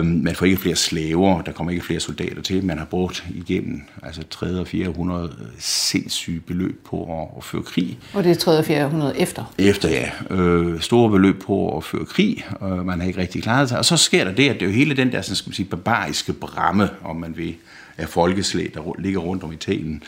man 0.04 0.36
får 0.36 0.46
ikke 0.46 0.58
flere 0.58 0.76
slaver, 0.76 1.42
der 1.42 1.52
kommer 1.52 1.72
ikke 1.72 1.86
flere 1.86 2.00
soldater 2.00 2.42
til. 2.42 2.66
Man 2.66 2.78
har 2.78 2.86
brugt 2.86 3.26
igennem 3.36 3.82
altså 4.04 4.24
3. 4.30 4.60
og 4.60 4.68
400 4.68 5.32
sindssyge 5.60 6.40
beløb 6.40 6.86
på 6.86 7.22
at, 7.22 7.28
at 7.38 7.44
føre 7.44 7.64
krig. 7.64 7.98
Og 8.14 8.24
det 8.24 8.32
er 8.32 8.36
3. 8.36 8.58
og 8.58 8.66
400 8.66 9.20
efter? 9.20 9.54
Efter, 9.58 9.90
ja. 9.90 10.36
Øh, 10.36 10.82
store 10.82 11.10
beløb 11.10 11.42
på 11.42 11.78
at 11.78 11.84
føre 11.84 12.06
krig, 12.06 12.46
og 12.60 12.86
man 12.86 13.00
har 13.00 13.08
ikke 13.08 13.22
rigtig 13.22 13.44
klaret 13.44 13.70
sig. 13.70 13.78
Og 13.78 13.86
så 13.86 13.98
sker 13.98 14.24
der 14.24 14.32
det, 14.32 14.50
at 14.50 14.56
det 14.56 14.62
er 14.62 14.66
jo 14.66 14.72
hele 14.72 14.96
den 14.96 15.12
der 15.12 15.22
sådan 15.22 15.36
skal 15.36 15.50
man 15.50 15.56
sige, 15.56 15.66
barbariske 15.66 16.34
bramme, 16.34 16.90
om 17.04 17.16
man 17.16 17.38
vil, 17.38 17.56
af 17.98 18.10
folkeslag, 18.10 18.72
der 18.74 18.96
ligger 19.00 19.20
rundt 19.20 19.44
om 19.44 19.52
Italien, 19.52 20.04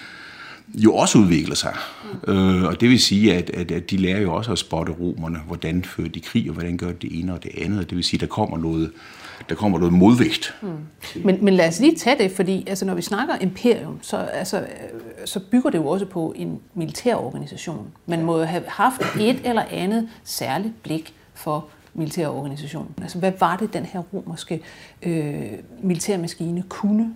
jo 0.75 0.95
også 0.95 1.17
udvikler 1.17 1.55
sig. 1.55 1.73
Mm. 2.27 2.33
Øh, 2.33 2.63
og 2.63 2.81
det 2.81 2.89
vil 2.89 2.99
sige, 2.99 3.33
at, 3.33 3.49
at, 3.49 3.71
at 3.71 3.91
de 3.91 3.97
lærer 3.97 4.21
jo 4.21 4.33
også 4.33 4.51
at 4.51 4.59
spotte 4.59 4.91
romerne, 4.91 5.39
hvordan 5.47 5.83
fører 5.83 6.09
de 6.09 6.19
krig, 6.19 6.49
og 6.49 6.53
hvordan 6.53 6.77
gør 6.77 6.91
det 6.91 7.19
ene 7.19 7.33
og 7.33 7.43
det 7.43 7.51
andet. 7.57 7.79
Og 7.79 7.89
det 7.89 7.95
vil 7.95 8.03
sige, 8.03 8.17
at 8.17 8.21
der 8.21 8.27
kommer 8.27 8.57
noget, 8.57 8.91
der 9.49 9.55
kommer 9.55 9.79
noget 9.79 9.93
modvægt. 9.93 10.55
Mm. 10.61 10.69
Men, 11.23 11.45
men 11.45 11.53
lad 11.53 11.67
os 11.67 11.79
lige 11.79 11.95
tage 11.95 12.23
det, 12.23 12.31
fordi 12.31 12.63
altså, 12.67 12.85
når 12.85 12.95
vi 12.95 13.01
snakker 13.01 13.35
imperium, 13.41 13.99
så, 14.01 14.17
altså, 14.17 14.65
så 15.25 15.39
bygger 15.51 15.69
det 15.69 15.77
jo 15.77 15.87
også 15.87 16.05
på 16.05 16.33
en 16.35 16.59
militær 16.73 17.15
organisation. 17.15 17.87
Man 18.05 18.25
må 18.25 18.43
have 18.43 18.63
haft 18.67 19.01
et 19.19 19.41
eller 19.43 19.63
andet 19.71 20.09
særligt 20.23 20.83
blik 20.83 21.13
for 21.33 21.67
militærorganisationen. 21.93 22.91
Altså, 23.01 23.19
hvad 23.19 23.31
var 23.39 23.57
det, 23.57 23.73
den 23.73 23.85
her 23.85 23.99
romerske 23.99 24.61
øh, 25.01 25.51
militærmaskine 25.83 26.63
kunne? 26.69 27.15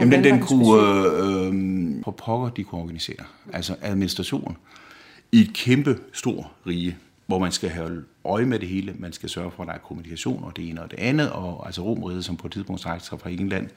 Jamen, 0.00 0.12
den, 0.12 0.24
den 0.24 0.40
kunne 0.40 0.80
øh, 0.80 1.96
øh, 1.96 2.02
på 2.04 2.10
pokker, 2.10 2.48
de 2.48 2.64
kunne 2.64 2.80
organisere. 2.80 3.24
Altså 3.52 3.76
administration 3.82 4.56
i 5.32 5.40
et 5.40 5.52
kæmpe 5.54 5.98
stor 6.12 6.52
rige 6.66 6.96
hvor 7.26 7.38
man 7.38 7.52
skal 7.52 7.68
have 7.68 8.04
øje 8.24 8.46
med 8.46 8.58
det 8.58 8.68
hele. 8.68 8.94
Man 8.98 9.12
skal 9.12 9.28
sørge 9.28 9.50
for, 9.50 9.62
at 9.62 9.66
der 9.66 9.74
er 9.74 9.78
kommunikation 9.78 10.44
og 10.44 10.56
det 10.56 10.68
ene 10.68 10.82
og 10.82 10.90
det 10.90 10.98
andet. 10.98 11.30
Og 11.30 11.66
altså 11.66 11.82
Romeriet, 11.82 12.24
som 12.24 12.36
på 12.36 12.46
et 12.46 12.52
tidspunkt 12.52 12.80
strakte 12.80 13.06
sig 13.06 13.20
fra 13.20 13.30
England 13.30 13.68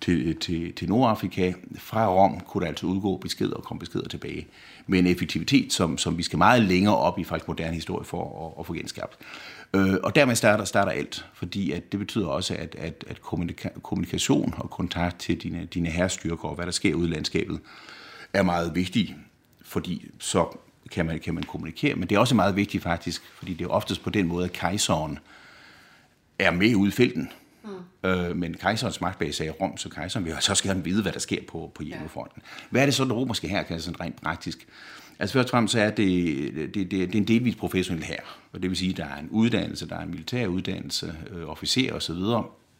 til, 0.00 0.36
til, 0.36 0.72
til 0.74 0.88
Nordafrika. 0.88 1.52
Fra 1.78 2.08
Rom 2.08 2.40
kunne 2.40 2.62
der 2.62 2.68
altså 2.68 2.86
udgå 2.86 3.16
beskeder 3.16 3.54
og 3.54 3.64
komme 3.64 3.78
beskeder 3.78 4.08
tilbage. 4.08 4.46
Med 4.86 4.98
en 4.98 5.06
effektivitet, 5.06 5.72
som, 5.72 5.98
som 5.98 6.18
vi 6.18 6.22
skal 6.22 6.38
meget 6.38 6.62
længere 6.62 6.96
op 6.96 7.18
i 7.18 7.24
faktisk 7.24 7.48
moderne 7.48 7.74
historie 7.74 8.04
for 8.04 8.46
at, 8.46 8.60
at 8.60 8.66
få 8.66 8.72
genskabt. 8.72 9.18
Øh, 9.74 9.94
og 10.02 10.14
dermed 10.14 10.34
starter, 10.34 10.64
starter 10.64 10.92
alt, 10.92 11.26
fordi 11.34 11.72
at 11.72 11.92
det 11.92 12.00
betyder 12.00 12.26
også, 12.26 12.54
at, 12.54 12.74
at, 12.78 13.04
at 13.08 13.20
kommunika- 13.20 13.80
kommunikation 13.82 14.54
og 14.56 14.70
kontakt 14.70 15.18
til 15.18 15.42
dine, 15.42 15.64
dine 15.74 15.88
herrestyrker 15.88 16.48
og 16.48 16.54
hvad 16.54 16.66
der 16.66 16.72
sker 16.72 16.94
ude 16.94 17.08
i 17.08 17.12
landskabet, 17.12 17.60
er 18.32 18.42
meget 18.42 18.74
vigtigt, 18.74 19.14
fordi 19.62 20.10
så 20.18 20.58
kan 20.90 21.06
man, 21.06 21.20
kan 21.20 21.34
man 21.34 21.42
kommunikere. 21.42 21.94
Men 21.94 22.08
det 22.08 22.14
er 22.14 22.18
også 22.18 22.34
meget 22.34 22.56
vigtigt 22.56 22.82
faktisk, 22.82 23.22
fordi 23.34 23.54
det 23.54 23.64
er 23.64 23.68
oftest 23.68 24.02
på 24.02 24.10
den 24.10 24.26
måde, 24.26 24.44
at 24.44 24.52
kejseren 24.52 25.18
er 26.38 26.50
med 26.50 26.74
ude 26.74 26.88
i 26.88 26.92
felten. 26.92 27.30
Mm. 27.64 28.08
Øh, 28.08 28.36
men 28.36 28.54
kejserens 28.54 29.00
magtbase 29.00 29.44
er 29.44 29.48
i 29.48 29.50
Rom, 29.50 29.76
så 29.76 29.88
kejseren 29.88 30.24
vil 30.24 30.36
så 30.40 30.54
skal 30.54 30.68
han 30.74 30.84
vide, 30.84 31.02
hvad 31.02 31.12
der 31.12 31.18
sker 31.18 31.42
på, 31.48 31.72
på 31.74 31.82
hjemmefronten. 31.82 32.42
Ja. 32.44 32.64
Hvad 32.70 32.82
er 32.82 32.86
det 32.86 32.94
så, 32.94 33.04
den 33.04 33.12
romerske 33.12 33.48
her 33.48 33.62
kan 33.62 33.80
sådan 33.80 34.00
rent 34.00 34.22
praktisk? 34.22 34.66
Altså 35.18 35.32
først 35.32 35.46
og 35.46 35.50
fremmest 35.50 35.72
så 35.72 35.80
er 35.80 35.90
det, 35.90 36.54
det, 36.54 36.74
det, 36.74 36.90
det 36.90 37.14
er 37.14 37.18
en 37.18 37.28
delvis 37.28 37.56
professionel 37.56 38.04
her. 38.04 38.20
Og 38.52 38.62
det 38.62 38.70
vil 38.70 38.78
sige, 38.78 38.90
at 38.90 38.96
der 38.96 39.04
er 39.04 39.16
en 39.16 39.28
uddannelse, 39.30 39.88
der 39.88 39.96
er 39.96 40.02
en 40.02 40.10
militær 40.10 40.46
uddannelse, 40.46 41.14
øh, 41.30 41.48
officer 41.48 41.92
osv. 41.92 42.14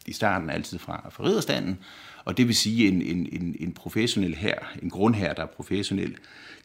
I 0.07 0.13
starten 0.13 0.49
altid 0.49 0.79
fra, 0.79 1.09
fra 1.11 1.23
ridderstanden. 1.23 1.77
Og 2.25 2.37
det 2.37 2.47
vil 2.47 2.55
sige, 2.55 2.87
at 2.87 2.93
en, 2.93 3.01
en, 3.01 3.29
en, 3.31 3.55
en 3.59 3.71
professionel 3.71 4.35
her, 4.35 4.55
en 4.83 4.89
grundher, 4.89 5.33
der 5.33 5.41
er 5.41 5.47
professionel, 5.47 6.15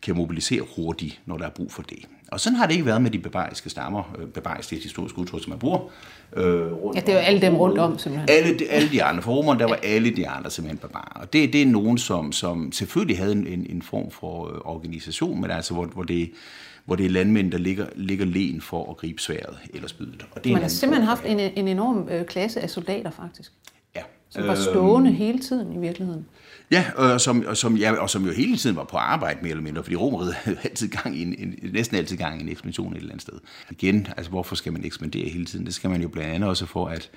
kan 0.03 0.17
mobilisere 0.17 0.63
hurtigt, 0.77 1.21
når 1.27 1.37
der 1.37 1.45
er 1.47 1.51
brug 1.51 1.73
for 1.73 1.83
det. 1.83 1.99
Og 2.33 2.41
sådan 2.41 2.57
har 2.57 2.67
det 2.67 2.73
ikke 2.73 2.87
været 2.87 3.03
med 3.03 3.11
de 3.11 3.19
bebariske 3.19 3.71
stammer. 3.71 4.17
Øh, 4.19 4.27
bebarisk 4.27 4.71
det 4.71 4.77
er 4.77 4.81
et 4.81 4.83
historisk 4.83 5.19
udtryk, 5.19 5.43
som 5.43 5.51
man 5.51 5.59
bruger. 5.59 5.81
Øh, 6.37 6.73
rundt 6.73 6.97
ja, 6.97 7.01
det 7.01 7.09
er 7.09 7.13
jo 7.13 7.19
alle 7.19 7.41
dem 7.41 7.55
rundt 7.55 7.79
om, 7.79 7.99
simpelthen. 7.99 8.31
Alle, 8.31 8.59
de, 8.59 8.69
alle 8.69 8.91
de 8.91 9.03
andre. 9.03 9.23
For 9.23 9.33
romerne, 9.33 9.61
der 9.61 9.67
var 9.67 9.79
alle 9.83 10.11
de 10.11 10.29
andre 10.29 10.51
simpelthen 10.51 10.79
barbarer. 10.79 11.21
Og 11.21 11.33
det, 11.33 11.53
det 11.53 11.63
er 11.63 11.67
nogen, 11.67 11.99
som, 11.99 12.33
som 12.33 12.73
selvfølgelig 12.73 13.19
havde 13.19 13.33
en, 13.33 13.67
en 13.71 13.83
form 13.83 14.11
for 14.11 14.49
øh, 14.49 14.61
organisation, 14.65 15.41
men 15.41 15.51
altså, 15.51 15.75
hvor, 15.75 15.85
hvor 15.85 16.03
det 16.03 16.31
hvor 16.87 16.97
det 16.97 17.07
er 17.07 17.11
landmænd, 17.11 17.53
der 17.53 17.59
ligger, 17.59 17.87
ligger 17.95 18.25
len 18.25 18.61
for 18.61 18.91
at 18.91 18.97
gribe 18.97 19.23
sværet 19.23 19.59
eller 19.75 19.89
spydet. 19.89 20.27
Og 20.31 20.45
det 20.45 20.53
Man 20.53 20.63
har 20.63 20.69
simpelthen 20.69 21.09
haft 21.09 21.25
en, 21.25 21.41
en 21.41 21.69
enorm 21.69 22.09
øh, 22.09 22.25
klasse 22.25 22.61
af 22.61 22.71
soldater, 22.71 23.11
faktisk. 23.11 23.53
Ja. 23.97 24.03
Som 24.31 24.47
var 24.47 24.55
stående 24.55 25.11
øh, 25.11 25.17
hele 25.17 25.39
tiden 25.39 25.73
i 25.73 25.79
virkeligheden. 25.79 26.27
Ja, 26.71 26.85
og 26.97 27.21
som, 27.21 27.45
og, 27.47 27.57
som, 27.57 27.77
ja, 27.77 27.93
og 27.93 28.11
som 28.11 28.27
jo 28.27 28.33
hele 28.33 28.57
tiden 28.57 28.77
var 28.77 28.85
på 28.85 28.97
arbejde 28.97 29.39
mere 29.43 29.51
eller 29.51 29.63
mindre, 29.63 29.83
fordi 29.83 29.97
romeriet 29.97 30.35
havde 30.45 30.59
altid 30.65 30.89
gang 30.89 31.17
i 31.17 31.23
en, 31.23 31.35
en, 31.39 31.71
næsten 31.73 31.97
altid 31.97 32.17
gang 32.17 32.41
i 32.41 32.43
en 32.43 32.49
ekspedition 32.49 32.93
et 32.93 32.97
eller 32.97 33.11
andet 33.11 33.23
sted. 33.23 33.39
Igen, 33.71 34.07
altså 34.17 34.31
hvorfor 34.31 34.57
skal 34.57 34.73
man 34.73 34.85
ekspandere 34.85 35.29
hele 35.29 35.47
tiden? 35.47 35.67
Det 35.67 35.75
skal 35.75 35.91
man 35.91 36.03
jo 36.03 36.09
blandt 36.09 36.35
andet 36.35 36.49
også 36.49 36.67
for, 36.67 36.87
at, 36.87 37.11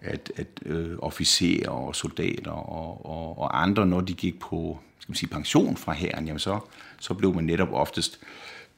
at, 0.00 0.32
at 0.36 0.46
øh, 0.66 0.98
officerer 0.98 1.70
og 1.70 1.96
soldater 1.96 2.50
og, 2.50 3.06
og, 3.06 3.38
og 3.38 3.62
andre, 3.62 3.86
når 3.86 4.00
de 4.00 4.14
gik 4.14 4.40
på 4.40 4.78
skal 5.08 5.12
man 5.12 5.16
sige, 5.16 5.30
pension 5.30 5.76
fra 5.76 5.92
hæren, 5.92 6.26
jamen 6.26 6.38
så, 6.38 6.58
så 7.00 7.14
blev 7.14 7.34
man 7.34 7.44
netop 7.44 7.68
oftest 7.72 8.20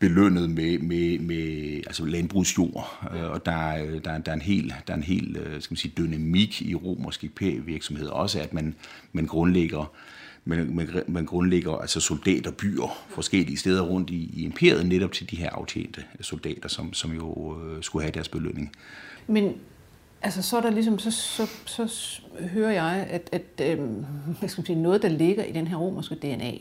belønnet 0.01 0.51
med, 0.51 0.79
med, 0.79 1.19
med 1.19 1.77
altså 1.87 2.05
landbrugsjord, 2.05 3.09
øh, 3.15 3.31
og 3.31 3.47
der, 3.47 3.85
øh, 3.85 4.05
der, 4.05 4.19
der, 4.19 4.31
er 4.31 4.35
en 4.35 4.43
hel, 4.43 4.75
der 4.87 4.93
er 4.93 4.97
en 4.97 5.03
hel 5.03 5.37
øh, 5.37 5.63
skal 5.63 5.73
man 5.73 5.77
sige, 5.77 5.95
dynamik 5.99 6.63
i 6.63 6.75
romersk 6.75 7.25
virksomhed 7.65 8.09
også, 8.09 8.41
at 8.41 8.55
man, 8.55 8.75
man 9.13 9.27
grundlægger 9.27 9.93
man, 10.45 10.75
man, 10.75 10.89
man 11.09 11.27
grundlægger 11.27 11.73
altså 11.73 12.01
soldaterbyer 12.01 13.07
forskellige 13.09 13.57
steder 13.57 13.83
rundt 13.83 14.11
i, 14.11 14.31
i 14.35 14.45
imperiet, 14.45 14.87
netop 14.87 15.13
til 15.13 15.31
de 15.31 15.37
her 15.37 15.51
aftjente 15.51 16.05
soldater, 16.21 16.69
som, 16.69 16.93
som 16.93 17.13
jo 17.13 17.59
øh, 17.65 17.83
skulle 17.83 18.03
have 18.03 18.13
deres 18.13 18.29
belønning. 18.29 18.73
Men 19.27 19.55
altså, 20.23 20.43
så 20.43 20.57
er 20.57 20.61
der 20.61 20.71
ligesom, 20.71 20.99
så, 20.99 21.11
så, 21.11 21.47
så 21.67 21.89
hører 22.39 22.71
jeg, 22.71 23.07
at, 23.11 23.29
at 23.33 23.73
øh, 23.73 23.79
hvad 24.39 24.49
skal 24.49 24.61
man 24.61 24.67
sige, 24.67 24.83
noget, 24.83 25.03
der 25.03 25.09
ligger 25.09 25.45
i 25.45 25.53
den 25.53 25.67
her 25.67 25.77
romerske 25.77 26.15
DNA, 26.15 26.53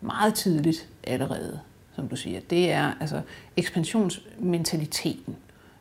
meget 0.00 0.34
tidligt 0.34 0.88
allerede, 1.04 1.60
som 1.98 2.08
du 2.08 2.16
siger, 2.16 2.40
det 2.50 2.72
er 2.72 2.92
altså 3.00 3.20
ekspansionsmentaliteten. 3.56 5.36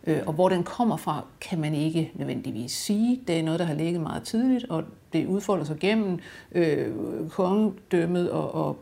Øh, 0.08 0.22
og 0.26 0.34
hvor 0.34 0.50
den 0.50 0.64
kommer 0.64 0.98
fra, 0.98 1.26
kan 1.42 1.60
man 1.60 1.74
ikke 1.74 2.12
nødvendigvis 2.16 2.72
sige. 2.72 3.22
Det 3.28 3.40
er 3.40 3.44
noget, 3.44 3.60
der 3.60 3.66
har 3.66 3.74
ligget 3.74 4.02
meget 4.02 4.24
tidligt, 4.24 4.66
og 4.70 4.84
det 5.14 5.26
udfolder 5.26 5.66
sig 5.66 5.78
gennem 5.80 6.20
øh, 6.52 6.94
kongedømmet 7.30 8.32
og, 8.32 8.56
og 8.56 8.78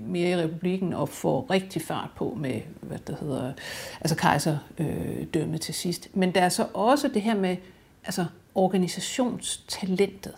mere 0.00 0.30
i 0.30 0.36
republikken 0.36 0.92
og 0.92 1.08
får 1.08 1.46
rigtig 1.50 1.82
fart 1.82 2.10
på 2.16 2.36
med, 2.40 2.60
hvad 2.80 2.98
der 3.06 3.16
hedder, 3.20 3.52
altså 4.00 4.16
kejserdømmet 4.16 5.54
øh, 5.54 5.60
til 5.60 5.74
sidst. 5.74 6.08
Men 6.14 6.34
der 6.34 6.40
er 6.40 6.48
så 6.48 6.66
også 6.74 7.08
det 7.08 7.22
her 7.22 7.34
med 7.34 7.56
altså 8.04 8.24
organisationstalentet. 8.54 10.34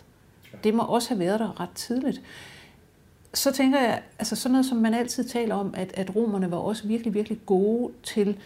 Det 0.64 0.74
må 0.74 0.82
også 0.82 1.08
have 1.08 1.18
været 1.18 1.40
der 1.40 1.60
ret 1.60 1.72
tidligt. 1.74 2.20
Så 3.34 3.52
tænker 3.52 3.80
jeg, 3.80 4.02
altså 4.18 4.36
sådan 4.36 4.52
noget, 4.52 4.66
som 4.66 4.78
man 4.78 4.94
altid 4.94 5.24
taler 5.24 5.54
om, 5.54 5.74
at, 5.76 5.90
at 5.94 6.16
romerne 6.16 6.50
var 6.50 6.56
også 6.56 6.86
virkelig, 6.86 7.14
virkelig 7.14 7.38
gode 7.46 7.92
til 8.02 8.36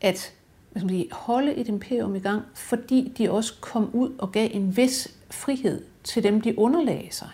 at 0.00 0.32
hvad 0.72 0.80
skal 0.80 0.86
man 0.86 0.98
sige, 0.98 1.12
holde 1.12 1.54
et 1.54 1.68
imperium 1.68 2.14
i 2.14 2.18
gang, 2.18 2.42
fordi 2.54 3.12
de 3.18 3.30
også 3.30 3.54
kom 3.60 3.90
ud 3.92 4.10
og 4.18 4.32
gav 4.32 4.48
en 4.52 4.76
vis 4.76 5.14
frihed 5.30 5.84
til 6.04 6.22
dem, 6.22 6.40
de 6.40 6.58
underlagde 6.58 7.08
sig. 7.10 7.28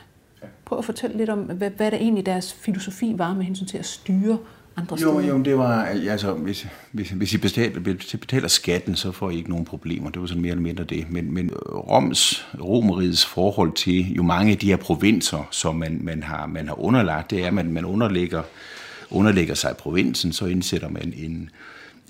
Prøv 0.64 0.78
at 0.78 0.84
fortælle 0.84 1.16
lidt 1.16 1.30
om, 1.30 1.38
hvad, 1.38 1.70
hvad 1.70 1.90
der 1.90 1.96
egentlig 1.96 2.26
deres 2.26 2.52
filosofi 2.52 3.14
var 3.16 3.34
med 3.34 3.44
hensyn 3.44 3.66
til 3.66 3.78
at 3.78 3.86
styre 3.86 4.38
andre 4.78 4.96
jo, 5.00 5.20
steder. 5.20 5.28
Jo, 5.34 5.42
det 5.42 5.58
var, 5.58 5.84
altså, 5.84 6.32
hvis, 6.32 6.66
hvis, 6.92 7.10
hvis 7.10 7.34
I 7.34 7.38
betaler, 7.38 7.80
betaler 8.20 8.48
skatten, 8.48 8.96
så 8.96 9.12
får 9.12 9.30
I 9.30 9.36
ikke 9.36 9.50
nogen 9.50 9.64
problemer. 9.64 10.10
Det 10.10 10.20
var 10.20 10.26
sådan 10.26 10.42
mere 10.42 10.50
eller 10.50 10.62
mindre 10.62 10.84
det. 10.84 11.10
Men, 11.10 11.34
men 11.34 11.50
Roms, 11.66 12.46
Romerigets 12.60 13.26
forhold 13.26 13.72
til 13.72 14.14
jo 14.14 14.22
mange 14.22 14.52
af 14.52 14.58
de 14.58 14.66
her 14.66 14.76
provinser, 14.76 15.48
som 15.50 15.76
man, 15.76 16.00
man, 16.02 16.22
har, 16.22 16.46
man 16.46 16.68
har 16.68 16.80
underlagt, 16.80 17.30
det 17.30 17.42
er, 17.42 17.46
at 17.46 17.54
man, 17.54 17.72
man 17.72 17.84
underlægger, 17.84 18.42
underlægger 19.10 19.54
sig 19.54 19.76
provinsen, 19.76 20.32
så 20.32 20.46
indsætter 20.46 20.88
man 20.88 21.12
en, 21.16 21.50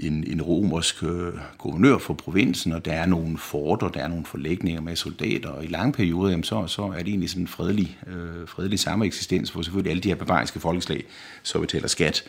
en, 0.01 0.25
en 0.27 0.43
romersk 0.43 1.03
øh, 1.03 1.33
guvernør 1.59 1.99
for 1.99 2.15
provinsen, 2.15 2.73
og 2.73 2.85
der 2.85 2.93
er 2.93 3.07
nogle 3.07 3.39
forter, 3.39 3.89
der 3.89 4.01
er 4.01 4.09
nogle 4.09 4.25
forlægninger 4.25 4.81
med 4.81 4.97
soldater, 4.97 5.49
og 5.49 5.65
i 5.65 5.67
lange 5.67 5.93
perioder, 5.93 6.31
jamen, 6.31 6.45
så, 6.45 6.67
så 6.67 6.83
er 6.83 6.99
det 6.99 7.09
egentlig 7.09 7.31
sådan 7.31 7.43
en 7.43 7.49
fredelig, 7.49 7.99
øh, 8.07 8.49
fredelig 8.49 8.79
sameksistens, 8.79 9.51
hvor 9.51 9.63
selvfølgelig 9.63 9.91
alle 9.91 10.03
de 10.03 10.09
her 10.09 10.17
bavariske 10.17 10.61
folkeslag 10.61 11.05
så 11.43 11.61
betaler 11.61 11.89
skat, 11.89 12.25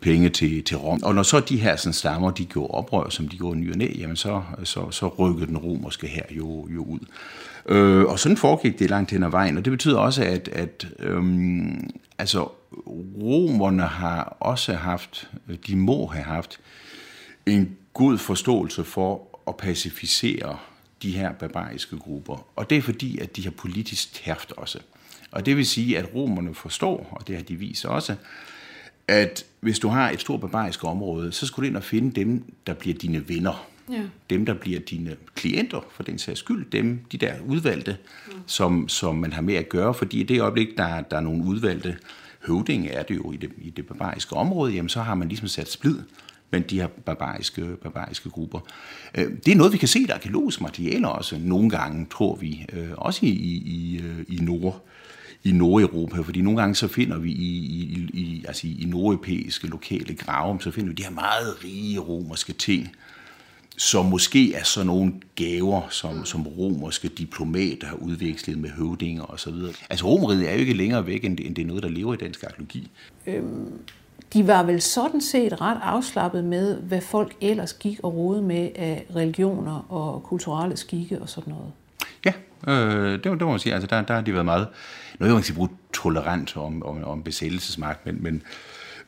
penge 0.00 0.28
til, 0.28 0.64
til 0.64 0.76
Rom. 0.76 1.02
Og 1.02 1.14
når 1.14 1.22
så 1.22 1.40
de 1.40 1.56
her 1.56 1.76
sådan, 1.76 1.92
stammer, 1.92 2.30
de 2.30 2.44
gjorde 2.44 2.70
oprør, 2.70 3.08
som 3.08 3.28
de 3.28 3.36
gjorde 3.36 3.58
ny 3.58 3.72
og 3.72 3.78
næ, 3.78 3.88
jamen 3.98 4.16
så, 4.16 4.42
så, 4.64 4.90
så 4.90 5.08
rykkede 5.08 5.46
den 5.46 5.58
romerske 5.58 6.06
her 6.06 6.22
jo, 6.30 6.68
jo 6.74 6.82
ud. 6.84 7.00
Øh, 7.68 8.04
og 8.04 8.18
sådan 8.18 8.36
foregik 8.36 8.78
det 8.78 8.90
langt 8.90 9.10
hen 9.10 9.22
ad 9.22 9.30
vejen, 9.30 9.58
og 9.58 9.64
det 9.64 9.70
betyder 9.70 9.98
også, 9.98 10.24
at, 10.24 10.48
at 10.48 10.86
øhm, 10.98 11.90
altså, 12.18 12.48
romerne 13.22 13.82
har 13.82 14.36
også 14.40 14.74
haft, 14.74 15.30
de 15.66 15.76
må 15.76 16.06
have 16.06 16.24
haft, 16.24 16.60
en 17.46 17.76
god 17.92 18.18
forståelse 18.18 18.84
for 18.84 19.40
at 19.48 19.56
pacificere 19.56 20.58
de 21.02 21.12
her 21.12 21.32
barbariske 21.32 21.98
grupper. 21.98 22.46
Og 22.56 22.70
det 22.70 22.78
er 22.78 22.82
fordi, 22.82 23.18
at 23.18 23.36
de 23.36 23.42
har 23.42 23.50
politisk 23.50 24.14
tærft 24.14 24.52
også. 24.56 24.78
Og 25.30 25.46
det 25.46 25.56
vil 25.56 25.66
sige, 25.66 25.98
at 25.98 26.14
romerne 26.14 26.54
forstår, 26.54 27.08
og 27.10 27.28
det 27.28 27.36
har 27.36 27.42
de 27.42 27.56
vist 27.56 27.84
også, 27.84 28.16
at 29.08 29.44
hvis 29.60 29.78
du 29.78 29.88
har 29.88 30.10
et 30.10 30.20
stort 30.20 30.40
barbarisk 30.40 30.84
område, 30.84 31.32
så 31.32 31.46
skal 31.46 31.62
du 31.62 31.66
ind 31.66 31.76
og 31.76 31.82
finde 31.82 32.20
dem, 32.20 32.54
der 32.66 32.74
bliver 32.74 32.98
dine 32.98 33.28
venner. 33.28 33.66
Ja. 33.90 34.02
Dem, 34.30 34.46
der 34.46 34.54
bliver 34.54 34.80
dine 34.80 35.16
klienter, 35.34 35.80
for 35.90 36.02
den 36.02 36.18
sags 36.18 36.38
skyld. 36.38 36.70
Dem, 36.70 37.00
de 37.12 37.18
der 37.18 37.34
udvalgte, 37.46 37.96
ja. 38.28 38.32
som, 38.46 38.88
som 38.88 39.16
man 39.16 39.32
har 39.32 39.42
med 39.42 39.54
at 39.54 39.68
gøre. 39.68 39.94
Fordi 39.94 40.20
i 40.20 40.22
det 40.22 40.40
øjeblik, 40.40 40.68
der, 40.76 41.00
der 41.00 41.16
er 41.16 41.20
nogle 41.20 41.44
udvalgte 41.44 41.96
høvding, 42.46 42.86
er 42.86 43.02
det 43.02 43.16
jo 43.16 43.32
i 43.32 43.36
det, 43.36 43.50
i 43.58 43.70
det 43.70 43.86
barbariske 43.86 44.36
område, 44.36 44.72
jamen 44.72 44.88
så 44.88 45.02
har 45.02 45.14
man 45.14 45.28
ligesom 45.28 45.48
sat 45.48 45.70
splid 45.70 45.98
blandt 46.54 46.70
de 46.70 46.80
her 46.80 46.86
barbariske, 46.86 47.62
barbariske 47.82 48.30
grupper. 48.30 48.60
Øh, 49.14 49.30
det 49.46 49.52
er 49.52 49.56
noget, 49.56 49.72
vi 49.72 49.78
kan 49.78 49.88
se 49.88 50.00
i 50.00 50.06
der 50.06 50.14
arkeologiske 50.14 50.62
materialer 50.62 51.08
også 51.08 51.38
nogle 51.40 51.70
gange, 51.70 52.06
tror 52.10 52.36
vi, 52.36 52.66
øh, 52.72 52.88
også 52.96 53.26
i, 53.26 53.28
i, 53.28 54.00
øh, 54.04 54.24
i 54.28 54.36
Nord 54.36 54.84
i 55.44 55.52
Nordeuropa, 55.52 56.20
fordi 56.20 56.40
nogle 56.40 56.60
gange 56.60 56.74
så 56.74 56.88
finder 56.88 57.18
vi 57.18 57.30
i, 57.30 57.56
i, 57.56 58.08
i, 58.12 58.44
altså 58.48 58.66
i 58.66 58.84
nordeuropæiske 58.88 59.66
lokale 59.66 60.14
grave, 60.14 60.60
så 60.60 60.70
finder 60.70 60.88
vi 60.88 60.94
de 60.94 61.02
her 61.02 61.10
meget 61.10 61.64
rige 61.64 61.98
romerske 61.98 62.52
ting, 62.52 62.96
som 63.76 64.06
måske 64.06 64.54
er 64.54 64.64
sådan 64.64 64.86
nogle 64.86 65.12
gaver, 65.34 65.88
som, 65.90 66.24
som 66.24 66.46
romerske 66.46 67.08
diplomater 67.08 67.86
har 67.86 67.96
udvekslet 67.96 68.58
med 68.58 68.70
høvdinger 68.70 69.32
osv. 69.32 69.54
Altså 69.90 70.06
romeriet 70.06 70.48
er 70.48 70.52
jo 70.52 70.58
ikke 70.58 70.74
længere 70.74 71.06
væk, 71.06 71.24
end 71.24 71.36
det, 71.36 71.46
end 71.46 71.54
det 71.54 71.62
er 71.62 71.66
noget, 71.66 71.82
der 71.82 71.88
lever 71.88 72.14
i 72.14 72.16
dansk 72.16 72.44
arkeologi. 72.44 72.90
Øhm, 73.26 73.72
de 74.32 74.46
var 74.46 74.62
vel 74.62 74.82
sådan 74.82 75.20
set 75.20 75.60
ret 75.60 75.78
afslappet 75.82 76.44
med, 76.44 76.80
hvad 76.80 77.00
folk 77.00 77.36
ellers 77.40 77.72
gik 77.72 78.00
og 78.02 78.14
rode 78.14 78.42
med 78.42 78.68
af 78.76 79.06
religioner 79.16 79.86
og 79.88 80.22
kulturelle 80.22 80.76
skikke 80.76 81.18
og 81.18 81.28
sådan 81.28 81.52
noget. 81.52 81.72
Ja, 82.24 82.32
øh, 82.72 83.12
det, 83.12 83.24
det 83.24 83.40
må 83.40 83.50
man 83.50 83.58
sige. 83.58 83.74
Altså, 83.74 83.86
der, 83.86 84.02
der 84.02 84.14
har 84.14 84.20
de 84.20 84.32
været 84.32 84.44
meget, 84.44 84.68
noget 85.20 85.34
jeg 85.34 85.44
kan 85.44 85.54
bruge 85.54 85.68
tolerant 85.92 86.56
om, 86.56 86.82
om, 86.82 87.04
om 87.04 87.22
besættelsesmagt, 87.22 88.06
men, 88.06 88.22
men, 88.22 88.42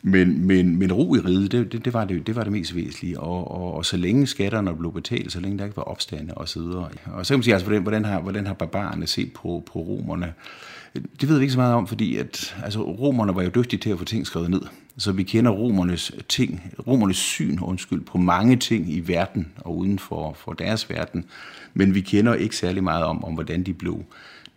men, 0.03 0.47
men, 0.47 0.79
men 0.79 0.92
ro 0.92 1.14
i 1.14 1.19
riget, 1.19 1.53
det, 1.53 1.73
det, 1.73 1.85
det, 1.85 1.95
var 1.95 2.05
det, 2.05 2.27
det 2.27 2.37
var 2.37 2.42
det 2.42 2.53
mest 2.53 2.75
væsentlige. 2.75 3.21
Og, 3.21 3.51
og, 3.51 3.75
og 3.75 3.85
så 3.85 3.97
længe 3.97 4.27
skatterne 4.27 4.77
blev 4.77 4.92
betalt, 4.92 5.33
så 5.33 5.40
længe 5.40 5.59
der 5.59 5.64
ikke 5.64 5.77
var 5.77 5.83
opstande 5.83 6.35
og 6.35 6.49
så 6.49 6.61
videre. 6.61 6.88
Og 7.07 7.27
så 7.27 7.33
kan 7.35 7.38
man 7.38 7.42
sige, 7.42 7.55
altså, 7.55 7.66
hvordan, 7.66 7.83
hvordan, 7.83 8.05
har, 8.05 8.21
hvordan 8.21 8.47
har 8.47 8.55
barbarerne 8.55 9.07
set 9.07 9.33
på, 9.33 9.62
på 9.73 9.79
romerne? 9.79 10.35
Det 11.21 11.29
ved 11.29 11.39
vi 11.39 11.43
ikke 11.43 11.53
så 11.53 11.59
meget 11.59 11.75
om, 11.75 11.87
fordi 11.87 12.17
at, 12.17 12.57
altså, 12.65 12.81
romerne 12.83 13.35
var 13.35 13.43
jo 13.43 13.51
dygtige 13.55 13.81
til 13.81 13.91
at 13.91 13.99
få 13.99 14.05
ting 14.05 14.27
skrevet 14.27 14.51
ned. 14.51 14.61
Så 14.99 15.13
vi 15.13 15.23
kender 15.23 15.51
romernes, 15.51 16.13
ting, 16.29 16.75
romernes 16.87 17.17
syn 17.17 17.59
undskyld, 17.63 18.01
på 18.01 18.19
mange 18.19 18.57
ting 18.57 18.93
i 18.93 19.01
verden 19.01 19.53
og 19.57 19.77
uden 19.77 19.99
for, 19.99 20.33
for 20.33 20.53
deres 20.53 20.91
verden. 20.91 21.25
Men 21.75 21.95
vi 21.95 22.01
kender 22.01 22.35
ikke 22.35 22.57
særlig 22.57 22.85
meget 22.85 23.05
om, 23.05 23.25
om 23.25 23.35
hvordan 23.35 23.63
de 23.63 23.75
blev, 23.75 24.05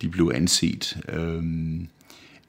de 0.02 0.10
blev 0.10 0.32
anset 0.36 0.98
øhm, 1.10 1.88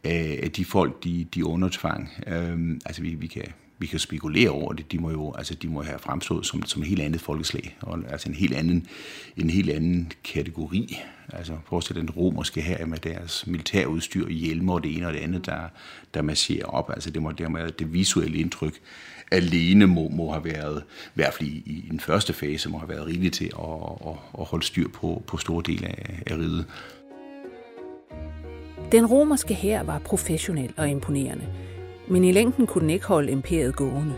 af 0.04 0.50
de 0.56 0.64
folk, 0.64 1.04
de, 1.04 1.26
de 1.34 1.46
undertvang. 1.46 2.10
Øhm, 2.26 2.80
altså 2.86 3.02
vi, 3.02 3.14
vi 3.14 3.26
kan 3.26 3.44
vi 3.80 3.86
kan 3.86 3.98
spekulere 3.98 4.50
over 4.50 4.72
det. 4.72 4.92
De 4.92 4.98
må 4.98 5.10
jo 5.10 5.34
altså, 5.38 5.54
de 5.54 5.68
må 5.68 5.82
have 5.82 5.98
fremstået 5.98 6.46
som, 6.46 6.62
som 6.66 6.82
en 6.82 6.88
helt 6.88 7.02
andet 7.02 7.20
folkeslag, 7.20 7.76
og, 7.80 7.98
altså 8.08 8.28
en 8.28 8.34
helt 8.34 8.54
anden, 8.54 8.86
en 9.36 9.50
helt 9.50 9.70
anden 9.70 10.12
kategori. 10.24 10.98
Altså 11.32 11.56
forestil 11.68 11.96
den 11.96 12.10
romerske 12.10 12.60
her 12.60 12.86
med 12.86 12.98
deres 12.98 13.46
militærudstyr, 13.46 14.28
hjelme 14.28 14.72
og 14.72 14.82
det 14.82 14.96
ene 14.96 15.06
og 15.06 15.12
det 15.12 15.18
andet, 15.18 15.46
der, 15.46 15.60
der 16.14 16.22
masserer 16.22 16.64
op. 16.64 16.90
Altså 16.90 17.10
det 17.10 17.22
må 17.22 17.30
dermed 17.30 17.70
det 17.70 17.92
visuelle 17.92 18.38
indtryk 18.38 18.80
alene 19.30 19.86
må, 19.86 20.08
må 20.08 20.32
have 20.32 20.44
været, 20.44 20.82
i 21.06 21.10
hvert 21.14 21.34
fald 21.34 21.48
i, 21.48 21.62
i 21.66 21.88
den 21.90 22.00
første 22.00 22.32
fase, 22.32 22.68
må 22.68 22.78
have 22.78 22.88
været 22.88 23.06
rigeligt 23.06 23.34
til 23.34 23.44
at, 23.44 24.08
at, 24.08 24.14
at 24.38 24.44
holde 24.44 24.66
styr 24.66 24.88
på, 24.88 25.22
på 25.26 25.36
store 25.36 25.62
dele 25.66 25.86
af, 25.86 26.22
af 26.26 26.34
riget. 26.36 26.66
Den 28.92 29.06
romerske 29.06 29.54
her 29.54 29.82
var 29.82 29.98
professionel 29.98 30.72
og 30.76 30.88
imponerende. 30.88 31.69
Men 32.10 32.24
i 32.24 32.32
længden 32.32 32.66
kunne 32.66 32.82
den 32.82 32.90
ikke 32.90 33.06
holde 33.06 33.32
imperiet 33.32 33.76
gående. 33.76 34.14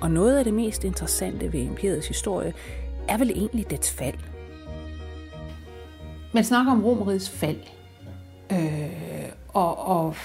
Og 0.00 0.10
noget 0.10 0.38
af 0.38 0.44
det 0.44 0.54
mest 0.54 0.84
interessante 0.84 1.52
ved 1.52 1.60
imperiets 1.60 2.08
historie 2.08 2.54
er 3.08 3.18
vel 3.18 3.30
egentlig 3.30 3.70
dets 3.70 3.90
fald. 3.90 4.18
Man 6.32 6.44
snakker 6.44 6.72
om 6.72 6.84
romerigets 6.84 7.30
fald. 7.30 7.56
Øh, 8.52 9.28
og 9.48 9.88
og 9.88 10.16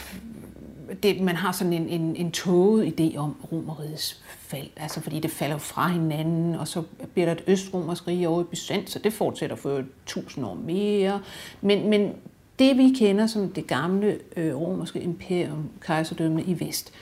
det, 1.04 1.22
man 1.22 1.36
har 1.36 1.52
sådan 1.52 1.74
en, 1.74 1.90
en, 1.90 2.16
en 2.16 2.32
tåget 2.32 3.00
idé 3.00 3.18
om 3.18 3.36
romerigets 3.52 4.24
fald, 4.40 4.68
altså 4.78 5.02
fordi 5.02 5.20
det 5.20 5.32
falder 5.32 5.58
fra 5.58 5.88
hinanden, 5.88 6.56
og 6.56 6.68
så 6.68 6.84
bliver 7.14 7.26
der 7.26 7.32
et 7.32 7.44
østromersk 7.48 8.08
rige 8.08 8.30
over 8.30 8.42
i 8.42 8.44
Byzant, 8.44 8.90
så 8.90 9.00
det 9.00 9.14
fortsætter 9.14 9.56
for 9.56 9.84
tusind 10.06 10.46
år 10.46 10.54
mere. 10.54 11.22
Men, 11.62 11.90
men 11.90 12.14
det 12.60 12.78
vi 12.78 12.94
kender 13.00 13.28
som 13.28 13.50
det 13.50 13.68
gamle 13.68 14.20
øh, 14.38 14.56
romerske 14.56 15.02
imperium, 15.02 15.70
kejserdømme 15.82 16.44
i 16.44 16.60
vest, 16.60 16.94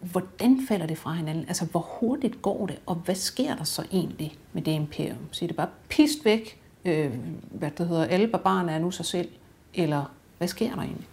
hvordan 0.00 0.60
falder 0.68 0.86
det 0.86 0.98
fra 0.98 1.12
hinanden? 1.12 1.44
Altså, 1.48 1.64
hvor 1.64 1.88
hurtigt 2.00 2.42
går 2.42 2.66
det, 2.66 2.78
og 2.86 2.94
hvad 2.94 3.14
sker 3.14 3.56
der 3.56 3.64
så 3.64 3.84
egentlig 3.92 4.38
med 4.52 4.62
det 4.62 4.72
imperium? 4.72 5.18
Så 5.30 5.46
det 5.46 5.56
bare 5.56 5.68
pist 5.88 6.24
væk, 6.24 6.60
øh, 6.84 7.10
hvad 7.50 7.70
det 7.78 7.88
hedder, 7.88 8.04
alle 8.04 8.28
barbarerne 8.28 8.72
er 8.72 8.78
nu 8.78 8.90
sig 8.90 9.06
selv, 9.06 9.28
eller 9.74 10.14
hvad 10.38 10.48
sker 10.48 10.74
der 10.74 10.82
egentlig? 10.82 11.06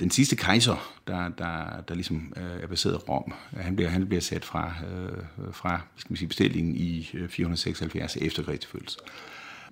Den 0.00 0.10
sidste 0.10 0.36
kejser, 0.36 0.92
der, 1.06 1.28
der, 1.28 1.80
der 1.88 1.94
ligesom 1.94 2.32
øh, 2.36 2.62
er 2.62 2.66
baseret 2.66 2.94
i 2.94 2.96
Rom, 2.96 3.32
han 3.56 3.76
bliver, 3.76 3.90
han 3.90 4.06
bliver 4.06 4.20
sat 4.20 4.44
fra, 4.44 4.72
øh, 4.92 5.52
fra 5.52 5.80
skal 5.96 6.12
man 6.12 6.16
sige, 6.16 6.28
bestillingen 6.28 6.76
i 6.76 7.10
øh, 7.14 7.28
476 7.28 8.16
efter 8.16 8.26
efter 8.26 8.42
Kristi 8.42 8.66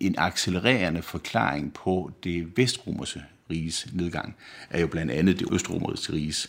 en 0.00 0.14
accelererende 0.18 1.02
forklaring 1.02 1.72
på 1.72 2.10
det 2.24 2.56
vestromerske 2.56 3.22
riges 3.50 3.88
nedgang, 3.92 4.36
er 4.70 4.80
jo 4.80 4.86
blandt 4.86 5.12
andet 5.12 5.38
det 5.38 5.52
østromerske 5.52 6.12
riges 6.12 6.48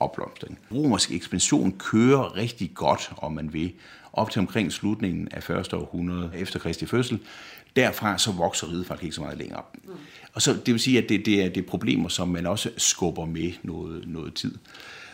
opblomstring. 0.00 0.58
Romersk 0.72 1.10
ekspansion 1.10 1.78
kører 1.78 2.36
rigtig 2.36 2.70
godt, 2.74 3.12
om 3.16 3.32
man 3.32 3.52
vil, 3.52 3.72
op 4.12 4.30
til 4.30 4.40
omkring 4.40 4.72
slutningen 4.72 5.28
af 5.30 5.50
1. 5.50 5.72
århundrede 5.72 6.30
efter 6.34 6.58
Kristi 6.58 6.86
fødsel. 6.86 7.18
Derfra 7.76 8.18
så 8.18 8.32
vokser 8.32 8.70
riget 8.70 8.86
faktisk 8.86 9.04
ikke 9.04 9.14
så 9.14 9.20
meget 9.20 9.38
længere. 9.38 9.62
Og 10.34 10.42
så 10.42 10.52
det 10.66 10.74
vil 10.74 10.80
sige, 10.80 10.98
at 10.98 11.08
det, 11.08 11.26
det, 11.26 11.44
er, 11.44 11.48
det 11.48 11.62
er 11.62 11.68
problemer, 11.68 12.08
som 12.08 12.28
man 12.28 12.46
også 12.46 12.70
skubber 12.76 13.24
med 13.26 13.52
noget, 13.62 14.04
noget 14.06 14.34
tid. 14.34 14.54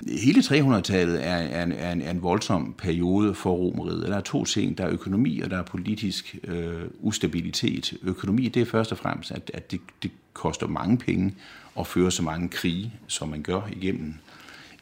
Hele 0.08 0.40
300-tallet 0.40 1.26
er, 1.26 1.34
er, 1.34 1.62
en, 1.62 1.72
er, 1.72 1.92
en, 1.92 2.02
er 2.02 2.10
en 2.10 2.22
voldsom 2.22 2.74
periode 2.78 3.34
for 3.34 3.52
romeriet. 3.52 4.08
Der 4.08 4.16
er 4.16 4.20
to 4.20 4.44
ting. 4.44 4.78
Der 4.78 4.84
er 4.84 4.90
økonomi, 4.90 5.40
og 5.40 5.50
der 5.50 5.58
er 5.58 5.62
politisk 5.62 6.36
øh, 6.44 6.80
ustabilitet. 7.00 7.94
Økonomi, 8.02 8.48
det 8.48 8.62
er 8.62 8.66
først 8.66 8.92
og 8.92 8.98
fremmest, 8.98 9.30
at, 9.30 9.50
at 9.54 9.70
det, 9.70 9.80
det 10.02 10.10
koster 10.32 10.66
mange 10.66 10.98
penge 10.98 11.34
at 11.78 11.86
føre 11.86 12.10
så 12.10 12.22
mange 12.22 12.48
krige, 12.48 12.94
som 13.06 13.28
man 13.28 13.42
gør 13.42 13.60
igennem, 13.72 14.14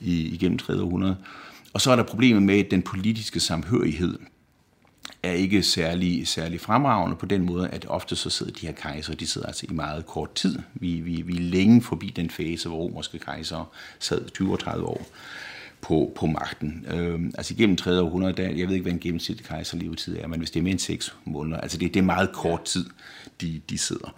i, 0.00 0.34
igennem 0.34 0.58
300. 0.58 1.16
Og 1.72 1.80
så 1.80 1.90
er 1.90 1.96
der 1.96 2.02
problemet 2.02 2.42
med 2.42 2.64
den 2.64 2.82
politiske 2.82 3.40
samhørighed 3.40 4.18
er 5.22 5.32
ikke 5.32 5.62
særlig, 5.62 6.28
særlig 6.28 6.60
fremragende 6.60 7.16
på 7.16 7.26
den 7.26 7.42
måde, 7.42 7.68
at 7.68 7.86
ofte 7.88 8.16
så 8.16 8.30
sidder 8.30 8.52
de 8.52 8.66
her 8.66 8.72
kejser, 8.72 9.14
de 9.14 9.26
sidder 9.26 9.46
altså 9.46 9.66
i 9.70 9.72
meget 9.72 10.06
kort 10.06 10.34
tid. 10.34 10.58
Vi, 10.74 11.00
vi, 11.00 11.22
vi 11.22 11.36
er 11.36 11.40
længe 11.40 11.82
forbi 11.82 12.12
den 12.16 12.30
fase, 12.30 12.68
hvor 12.68 12.78
romerske 12.78 13.18
kejser 13.18 13.70
sad 13.98 14.24
20-30 14.40 14.82
år 14.82 15.06
på, 15.80 16.12
på 16.16 16.26
magten. 16.26 16.86
Øh, 16.90 17.20
altså 17.38 17.54
igennem 17.54 17.76
3. 17.76 18.00
århundrede, 18.00 18.32
der, 18.32 18.42
jeg 18.42 18.68
ved 18.68 18.74
ikke, 18.74 18.82
hvad 18.82 18.92
en 18.92 18.98
gennemsnitlig 18.98 19.46
kejserlevetid 19.46 20.18
er, 20.18 20.26
men 20.26 20.38
hvis 20.38 20.50
det 20.50 20.60
er 20.60 20.62
mere 20.62 20.72
end 20.72 20.78
6 20.80 21.14
måneder, 21.24 21.60
altså 21.60 21.78
det, 21.78 21.94
det 21.94 22.00
er 22.00 22.04
meget 22.04 22.32
kort 22.32 22.64
tid, 22.64 22.84
de, 23.40 23.60
de 23.70 23.78
sidder. 23.78 24.14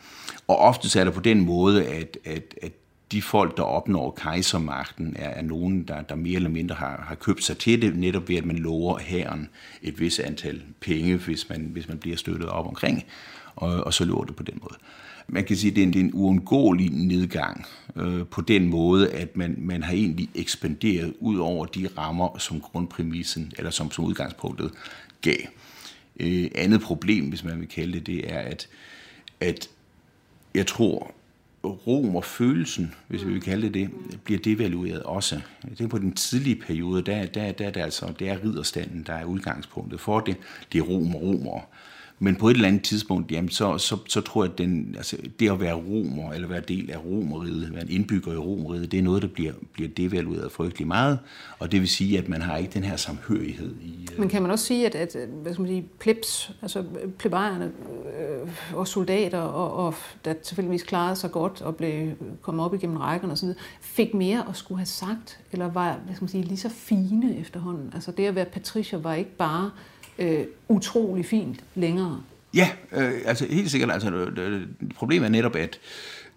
Og 0.48 0.58
ofte 0.58 1.00
er 1.00 1.04
det 1.04 1.14
på 1.14 1.20
den 1.20 1.40
måde, 1.40 1.86
at, 1.86 2.18
at, 2.24 2.54
at 2.62 2.72
de 3.12 3.22
folk, 3.22 3.56
der 3.56 3.62
opnår 3.62 4.10
kejsermagten, 4.10 5.16
er, 5.18 5.28
er 5.28 5.42
nogen, 5.42 5.82
der, 5.82 6.02
der 6.02 6.14
mere 6.14 6.36
eller 6.36 6.48
mindre 6.48 6.74
har, 6.74 7.04
har 7.08 7.14
købt 7.14 7.44
sig 7.44 7.58
til 7.58 7.82
det, 7.82 7.96
netop 7.96 8.28
ved 8.28 8.36
at 8.36 8.44
man 8.44 8.56
lover 8.56 8.98
herren 8.98 9.48
et 9.82 10.00
vis 10.00 10.18
antal 10.18 10.62
penge, 10.80 11.16
hvis 11.16 11.48
man, 11.48 11.60
hvis 11.72 11.88
man 11.88 11.98
bliver 11.98 12.16
støttet 12.16 12.48
op 12.48 12.66
omkring, 12.66 13.04
og, 13.56 13.84
og 13.84 13.94
så 13.94 14.04
lover 14.04 14.24
det 14.24 14.36
på 14.36 14.42
den 14.42 14.58
måde. 14.62 14.74
Man 15.28 15.44
kan 15.44 15.56
sige, 15.56 15.70
at 15.70 15.76
det 15.76 15.82
er 15.82 15.86
en, 15.86 15.92
det 15.92 16.00
er 16.00 16.04
en 16.04 16.14
uundgåelig 16.14 16.90
nedgang 16.90 17.66
øh, 17.96 18.26
på 18.26 18.40
den 18.40 18.68
måde, 18.68 19.10
at 19.10 19.36
man, 19.36 19.54
man 19.58 19.82
har 19.82 19.92
egentlig 19.92 20.28
ekspanderet 20.34 21.14
ud 21.20 21.38
over 21.38 21.66
de 21.66 21.88
rammer, 21.98 22.38
som 22.38 22.60
grundpræmissen, 22.60 23.52
eller 23.58 23.70
som, 23.70 23.90
som 23.90 24.04
udgangspunktet 24.04 24.70
gav. 25.20 25.36
Øh, 26.20 26.50
andet 26.54 26.80
problem, 26.80 27.28
hvis 27.28 27.44
man 27.44 27.60
vil 27.60 27.68
kalde 27.68 27.92
det, 27.92 28.06
det 28.06 28.32
er, 28.32 28.38
at, 28.38 28.68
at 29.40 29.68
jeg 30.54 30.66
tror, 30.66 31.14
romerfølelsen, 31.64 32.94
hvis 33.08 33.26
vi 33.26 33.32
vil 33.32 33.42
kalde 33.42 33.66
det 33.66 33.74
det, 33.74 34.20
bliver 34.24 34.40
devalueret 34.40 35.02
også. 35.02 35.40
Det 35.70 35.80
er 35.80 35.88
på 35.88 35.98
den 35.98 36.12
tidlige 36.12 36.56
periode, 36.56 37.02
der, 37.02 37.26
der, 37.26 37.52
der, 37.52 37.70
der, 37.70 37.84
altså, 37.84 38.12
det 38.18 38.28
er 38.28 38.44
ridderstanden, 38.44 39.02
der 39.06 39.12
er 39.12 39.24
udgangspunktet 39.24 40.00
for 40.00 40.20
det. 40.20 40.36
Det 40.72 40.78
er 40.78 40.82
romer, 40.82 41.18
romer. 41.18 41.60
Men 42.22 42.36
på 42.36 42.48
et 42.48 42.54
eller 42.54 42.68
andet 42.68 42.82
tidspunkt, 42.82 43.32
jamen, 43.32 43.50
så, 43.50 43.78
så, 43.78 43.96
så 44.08 44.20
tror 44.20 44.44
jeg, 44.44 44.52
at 44.52 44.58
den, 44.58 44.94
altså, 44.96 45.16
det 45.40 45.50
at 45.50 45.60
være 45.60 45.74
romer, 45.74 46.32
eller 46.32 46.48
være 46.48 46.60
del 46.60 46.90
af 46.90 47.04
romeriet, 47.04 47.72
være 47.72 47.82
en 47.82 47.90
indbygger 47.90 48.32
i 48.32 48.36
romeriet, 48.36 48.92
det 48.92 48.98
er 48.98 49.02
noget, 49.02 49.22
der 49.22 49.28
bliver, 49.28 49.52
bliver 49.72 49.88
devalueret 49.88 50.52
frygtelig 50.52 50.86
meget, 50.86 51.18
og 51.58 51.72
det 51.72 51.80
vil 51.80 51.88
sige, 51.88 52.18
at 52.18 52.28
man 52.28 52.42
har 52.42 52.56
ikke 52.56 52.70
den 52.74 52.84
her 52.84 52.96
samhørighed 52.96 53.74
i... 53.82 54.08
Øh, 54.12 54.20
Men 54.20 54.28
kan 54.28 54.42
man 54.42 54.50
også 54.50 54.64
sige, 54.64 54.86
at, 54.86 54.94
at 54.94 55.16
øh, 55.16 55.42
hvad 55.42 55.52
skal 55.52 55.62
man 55.62 55.70
sige, 55.70 55.84
plebs, 55.98 56.52
altså 56.62 56.84
plebejerne 57.18 57.64
øh, 57.64 58.76
og 58.76 58.88
soldater, 58.88 59.40
og, 59.40 59.86
og 59.86 59.94
der 60.24 60.32
tilfældigvis 60.32 60.82
klarede 60.82 61.16
sig 61.16 61.30
godt 61.30 61.62
og 61.62 61.76
blev 61.76 62.10
kommet 62.42 62.64
op 62.64 62.74
igennem 62.74 62.96
rækkerne 62.96 63.32
osv., 63.32 63.48
fik 63.80 64.14
mere 64.14 64.48
at 64.48 64.56
skulle 64.56 64.78
have 64.78 64.86
sagt, 64.86 65.40
eller 65.52 65.68
var 65.68 65.98
hvad 66.04 66.14
skal 66.14 66.24
man 66.24 66.28
sige, 66.28 66.44
lige 66.44 66.58
så 66.58 66.68
fine 66.68 67.38
efterhånden? 67.38 67.90
Altså 67.94 68.12
det 68.12 68.26
at 68.26 68.34
være 68.34 68.44
patricier 68.44 68.98
var 68.98 69.14
ikke 69.14 69.36
bare 69.36 69.70
øh, 70.20 70.46
utrolig 70.68 71.26
fint 71.26 71.60
længere. 71.74 72.22
Ja, 72.54 72.70
øh, 72.92 73.12
altså 73.24 73.46
helt 73.50 73.70
sikkert. 73.70 73.90
Altså, 73.90 74.10
øh, 74.10 74.66
problemet 74.94 75.26
er 75.26 75.30
netop, 75.30 75.56
at 75.56 75.80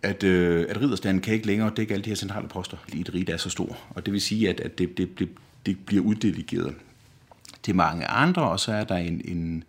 at, 0.04 0.24
øh, 0.24 0.66
at 0.70 0.82
ridderstanden 0.82 1.22
kan 1.22 1.34
ikke 1.34 1.48
længere 1.48 1.72
dække 1.78 1.94
alle 1.94 2.04
de 2.04 2.10
her 2.10 2.16
centrale 2.16 2.48
poster 2.48 2.78
i 2.94 3.02
et 3.02 3.14
rige, 3.14 3.26
der 3.26 3.34
er 3.34 3.38
så 3.38 3.50
stor. 3.50 3.78
Og 3.90 4.06
det 4.06 4.14
vil 4.14 4.22
sige, 4.22 4.50
at, 4.50 4.60
at 4.60 4.78
det, 4.78 4.98
det, 4.98 5.20
det, 5.20 5.30
det 5.66 5.78
bliver 5.86 6.04
uddelegeret 6.04 6.76
til 7.64 7.76
mange 7.76 8.08
andre, 8.08 8.50
og 8.50 8.60
så 8.60 8.72
er 8.72 8.84
der 8.84 8.96
en, 8.96 9.22
en 9.26 9.64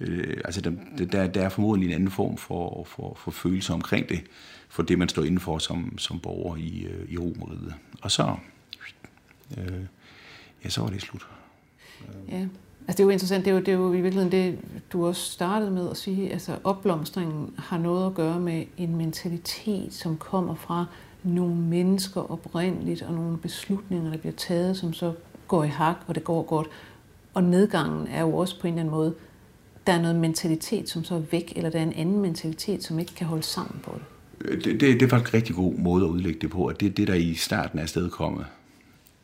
øh, 0.00 0.36
altså 0.44 0.60
der, 0.60 0.72
der, 1.04 1.26
der 1.26 1.42
er 1.42 1.48
formodentlig 1.48 1.88
en 1.88 1.94
anden 1.94 2.10
form 2.10 2.36
for, 2.36 2.84
for, 2.84 3.18
for 3.20 3.30
følelse 3.30 3.72
omkring 3.72 4.08
det, 4.08 4.20
for 4.68 4.82
det 4.82 4.98
man 4.98 5.08
står 5.08 5.22
inden 5.22 5.40
for 5.40 5.58
som, 5.58 5.98
som 5.98 6.20
borger 6.20 6.56
i, 6.56 6.86
øh, 6.90 7.12
i 7.12 7.18
Romeriet. 7.18 7.74
Og 8.02 8.10
så, 8.10 8.36
øh, 9.58 9.82
ja, 10.64 10.68
så 10.68 10.80
var 10.80 10.90
det 10.90 11.02
slut. 11.02 11.26
Ja, 12.28 12.46
Altså 12.88 12.96
det 12.96 13.00
er 13.00 13.04
jo 13.04 13.10
interessant, 13.10 13.44
det 13.44 13.50
er 13.50 13.54
jo, 13.54 13.60
det 13.60 13.68
er 13.68 13.72
jo 13.72 13.92
i 13.92 14.00
virkeligheden 14.00 14.32
det, 14.32 14.58
du 14.92 15.06
også 15.06 15.32
startede 15.32 15.70
med 15.70 15.90
at 15.90 15.96
sige, 15.96 16.32
altså 16.32 16.56
opblomstringen 16.64 17.54
har 17.58 17.78
noget 17.78 18.06
at 18.06 18.14
gøre 18.14 18.40
med 18.40 18.64
en 18.76 18.96
mentalitet, 18.96 19.94
som 19.94 20.16
kommer 20.16 20.54
fra 20.54 20.86
nogle 21.22 21.54
mennesker 21.54 22.30
oprindeligt, 22.30 23.02
og 23.02 23.14
nogle 23.14 23.38
beslutninger, 23.38 24.10
der 24.10 24.18
bliver 24.18 24.32
taget, 24.32 24.76
som 24.76 24.92
så 24.92 25.12
går 25.48 25.64
i 25.64 25.68
hak, 25.68 25.96
og 26.06 26.14
det 26.14 26.24
går 26.24 26.42
godt. 26.42 26.66
Og 27.34 27.42
nedgangen 27.42 28.06
er 28.06 28.20
jo 28.20 28.36
også 28.36 28.60
på 28.60 28.66
en 28.66 28.74
eller 28.74 28.80
anden 28.80 28.94
måde, 28.94 29.14
der 29.86 29.92
er 29.92 30.02
noget 30.02 30.16
mentalitet, 30.16 30.88
som 30.88 31.04
så 31.04 31.14
er 31.14 31.22
væk, 31.30 31.52
eller 31.56 31.70
der 31.70 31.78
er 31.78 31.82
en 31.82 31.92
anden 31.92 32.20
mentalitet, 32.20 32.84
som 32.84 32.98
ikke 32.98 33.14
kan 33.14 33.26
holde 33.26 33.42
sammen 33.42 33.80
på 33.84 33.94
det. 33.94 34.64
Det, 34.64 34.80
det, 34.80 34.80
det 34.80 35.02
er 35.02 35.08
faktisk 35.08 35.34
en 35.34 35.38
rigtig 35.38 35.54
god 35.54 35.74
måde 35.74 36.04
at 36.04 36.10
udlægge 36.10 36.40
det 36.40 36.50
på, 36.50 36.66
at 36.66 36.80
det 36.80 36.86
er 36.86 36.90
det, 36.90 37.08
der 37.08 37.14
i 37.14 37.34
starten 37.34 37.78
er 37.78 37.86
stedkommet, 37.86 38.46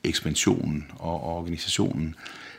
ekspansionen 0.05 0.87
og 0.99 1.25
organisationen, 1.25 2.15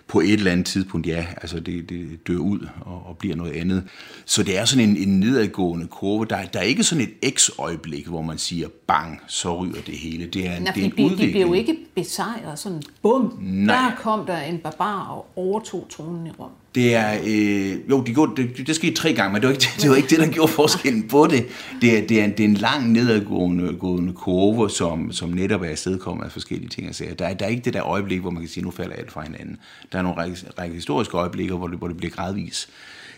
på 0.08 0.20
et 0.20 0.34
eller 0.34 0.52
andet 0.52 0.66
tidspunkt, 0.66 1.08
ja, 1.08 1.26
altså 1.42 1.60
det, 1.60 1.90
det 1.90 2.28
dør 2.28 2.38
ud 2.38 2.68
og, 2.82 3.06
og 3.06 3.18
bliver 3.18 3.36
noget 3.36 3.52
andet. 3.52 3.84
Så 4.26 4.44
det 4.44 4.58
er 4.58 4.66
sådan 4.66 4.90
en, 4.90 4.98
en 4.98 5.20
nedadgående 5.20 5.88
kurve. 5.88 6.26
Der, 6.26 6.46
der 6.46 6.60
er 6.60 6.64
ikke 6.64 6.84
sådan 6.84 7.08
et 7.22 7.34
x-øjeblik, 7.36 8.08
hvor 8.08 8.22
man 8.22 8.38
siger, 8.38 8.68
bang, 8.88 9.22
så 9.28 9.58
ryger 9.58 9.82
det 9.82 9.98
hele. 9.98 10.26
Det 10.26 10.48
er 10.48 10.56
en, 10.56 10.64
Nej, 10.64 10.74
det 10.74 10.82
er 10.82 10.86
en 10.86 10.92
de, 10.98 11.04
udvikling. 11.04 11.28
De 11.28 11.32
bliver 11.32 11.48
jo 11.48 11.54
ikke 11.54 11.78
besejret 11.96 12.60
sådan, 12.60 12.82
bum, 13.02 13.40
Nej. 13.42 13.76
der 13.76 13.96
kom 13.96 14.26
der 14.26 14.38
en 14.38 14.58
barbar 14.58 15.08
og 15.08 15.28
overtog 15.36 15.88
tronen 15.90 16.28
i 16.28 16.32
Rom. 16.32 16.52
Det 16.76 16.96
er, 16.96 17.20
øh, 17.26 17.90
jo, 17.90 18.04
det, 18.04 18.14
gjorde, 18.14 18.44
det, 18.44 18.68
det 18.68 18.76
skete 18.76 18.96
tre 18.96 19.14
gange, 19.14 19.34
men 19.34 19.42
det 19.42 19.48
var 19.48 19.54
ikke 19.54 19.68
det, 19.82 19.90
var 19.90 19.96
ikke 19.96 20.10
det 20.10 20.20
der 20.20 20.28
gjorde 20.28 20.52
forskellen 20.52 21.08
på 21.08 21.28
det. 21.28 21.46
Det 21.82 21.98
er, 21.98 22.08
det 22.08 22.20
er, 22.20 22.26
en, 22.26 22.32
det 22.32 22.40
er 22.40 22.46
en 22.46 22.54
lang 22.54 22.92
nedadgående 22.92 24.14
kurve, 24.14 24.70
som, 24.70 25.12
som 25.12 25.30
netop 25.30 25.62
er 25.62 25.70
afstedkommet 25.70 26.26
af 26.26 26.32
forskellige 26.32 26.70
ting. 26.70 26.90
og 26.90 26.96
sager. 26.96 27.14
der, 27.14 27.28
er, 27.28 27.34
der 27.34 27.46
er 27.46 27.50
ikke 27.50 27.66
det 27.66 27.74
der 27.74 27.86
øjeblik, 27.86 28.20
hvor 28.22 28.30
man 28.30 28.42
kan 28.42 28.50
sige, 28.50 28.64
nu 28.64 28.72
falder 28.72 28.96
alt 28.96 29.12
fra 29.12 29.22
hinanden. 29.22 29.58
Der 29.92 29.98
er 29.98 30.02
nogle 30.02 30.18
række, 30.18 30.38
række 30.60 30.76
historiske 30.76 31.18
øjeblikker, 31.18 31.56
hvor 31.56 31.68
det, 31.68 31.78
hvor 31.78 31.88
det 31.88 31.98
bliver 31.98 32.12
gradvis, 32.12 32.70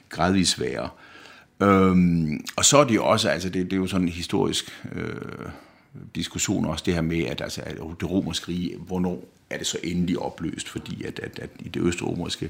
gradvis 0.09 0.59
værre. 0.59 0.89
Øhm, 1.61 2.45
og 2.55 2.65
så 2.65 2.77
er 2.77 2.83
det 2.83 2.95
jo 2.95 3.05
også, 3.05 3.29
altså 3.29 3.49
det, 3.49 3.65
det 3.65 3.73
er 3.73 3.77
jo 3.77 3.87
sådan 3.87 4.07
en 4.07 4.13
historisk 4.13 4.83
øh, 4.95 5.49
diskussion 6.15 6.65
også, 6.65 6.83
det 6.85 6.93
her 6.93 7.01
med, 7.01 7.25
at, 7.25 7.41
altså, 7.41 7.61
at 7.65 7.77
det 7.99 8.09
romerske 8.09 8.47
rige, 8.47 8.75
hvornår 8.77 9.23
er 9.49 9.57
det 9.57 9.67
så 9.67 9.77
endelig 9.83 10.19
opløst, 10.19 10.69
fordi 10.69 11.03
at, 11.03 11.19
at, 11.19 11.39
at 11.39 11.49
i 11.59 11.69
det 11.69 11.81
østromerske 11.81 12.49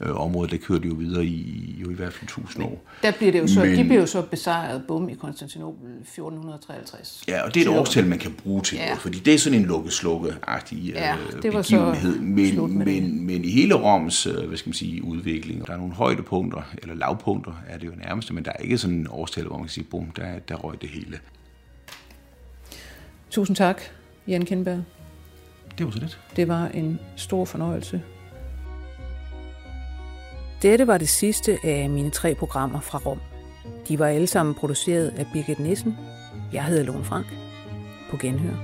øh, 0.00 0.20
område, 0.20 0.50
der 0.50 0.56
kører 0.56 0.78
de 0.78 0.88
jo 0.88 0.94
videre 0.94 1.24
i, 1.24 1.76
jo 1.82 1.90
i 1.90 1.94
hvert 1.94 2.12
fald 2.12 2.28
tusind 2.28 2.64
år. 2.64 2.82
Der 3.02 3.12
bliver 3.12 3.32
det 3.32 3.38
jo 3.38 3.46
så, 3.46 3.60
Men, 3.60 3.76
de 3.78 3.84
bliver 3.84 4.00
jo 4.00 4.06
så 4.06 4.22
besejret 4.22 4.82
bum 4.88 5.08
i 5.08 5.14
Konstantinopel 5.14 5.88
1453. 5.88 7.24
Ja, 7.28 7.42
og 7.42 7.54
det 7.54 7.66
er 7.66 7.70
et 7.70 7.78
årstal, 7.78 8.06
man 8.06 8.18
kan 8.18 8.32
bruge 8.32 8.62
til 8.62 8.78
ja. 8.78 8.84
noget, 8.84 9.00
fordi 9.00 9.18
det 9.18 9.34
er 9.34 9.38
sådan 9.38 9.58
en 9.58 9.66
lukke-slukke-agtig 9.66 10.78
øh, 10.78 10.88
ja, 10.88 11.16
det 11.42 11.54
var 11.54 11.62
begivenhed. 11.62 12.18
Men, 12.20 12.78
men, 12.78 13.26
men 13.26 13.44
i 13.44 13.50
hele 13.50 13.74
Roms 13.74 14.26
øh, 14.26 14.48
hvad 14.48 14.58
skal 14.58 14.68
man 14.68 14.74
sige, 14.74 15.04
udvikling, 15.04 15.66
der 15.66 15.72
er 15.72 15.76
nogle 15.76 15.92
højdepunkter, 15.92 16.62
eller 16.82 16.94
lavpunkter 16.94 17.52
er 17.68 17.78
det 17.78 17.86
jo 17.86 17.92
nærmest, 18.06 18.32
men 18.32 18.44
der 18.44 18.52
er 18.54 18.62
ikke 18.62 18.78
sådan 18.78 18.96
en 18.96 19.06
årstal, 19.10 19.44
hvor 19.44 19.56
man 19.56 19.64
kan 19.64 19.70
sige, 19.70 19.84
bum, 19.84 20.10
der, 20.16 20.38
der 20.48 20.54
røg 20.54 20.80
det 20.82 20.88
hele. 20.88 21.18
Tusind 23.30 23.56
tak, 23.56 23.82
Jan 24.28 24.44
Kindberg. 24.44 24.82
Det 25.78 25.86
var 25.86 25.92
så 25.92 25.98
lidt. 25.98 26.20
Det 26.36 26.48
var 26.48 26.66
en 26.66 27.00
stor 27.16 27.44
fornøjelse 27.44 28.02
dette 30.62 30.86
var 30.86 30.98
det 30.98 31.08
sidste 31.08 31.58
af 31.64 31.90
mine 31.90 32.10
tre 32.10 32.34
programmer 32.34 32.80
fra 32.80 32.98
Rom. 33.06 33.20
De 33.88 33.98
var 33.98 34.06
alle 34.06 34.26
sammen 34.26 34.54
produceret 34.54 35.08
af 35.08 35.26
Birgit 35.32 35.58
Nissen. 35.58 35.96
Jeg 36.52 36.64
hedder 36.64 36.82
Lone 36.82 37.04
Frank. 37.04 37.26
På 38.10 38.16
genhør. 38.16 38.54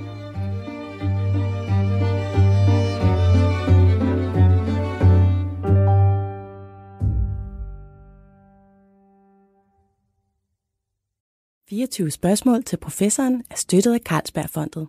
»24 11.72 12.10
spørgsmål 12.10 12.64
til 12.64 12.76
professoren 12.76 13.44
er 13.50 13.56
støttet 13.56 13.94
af 13.94 14.00
Carlsbergfondet. 14.00 14.88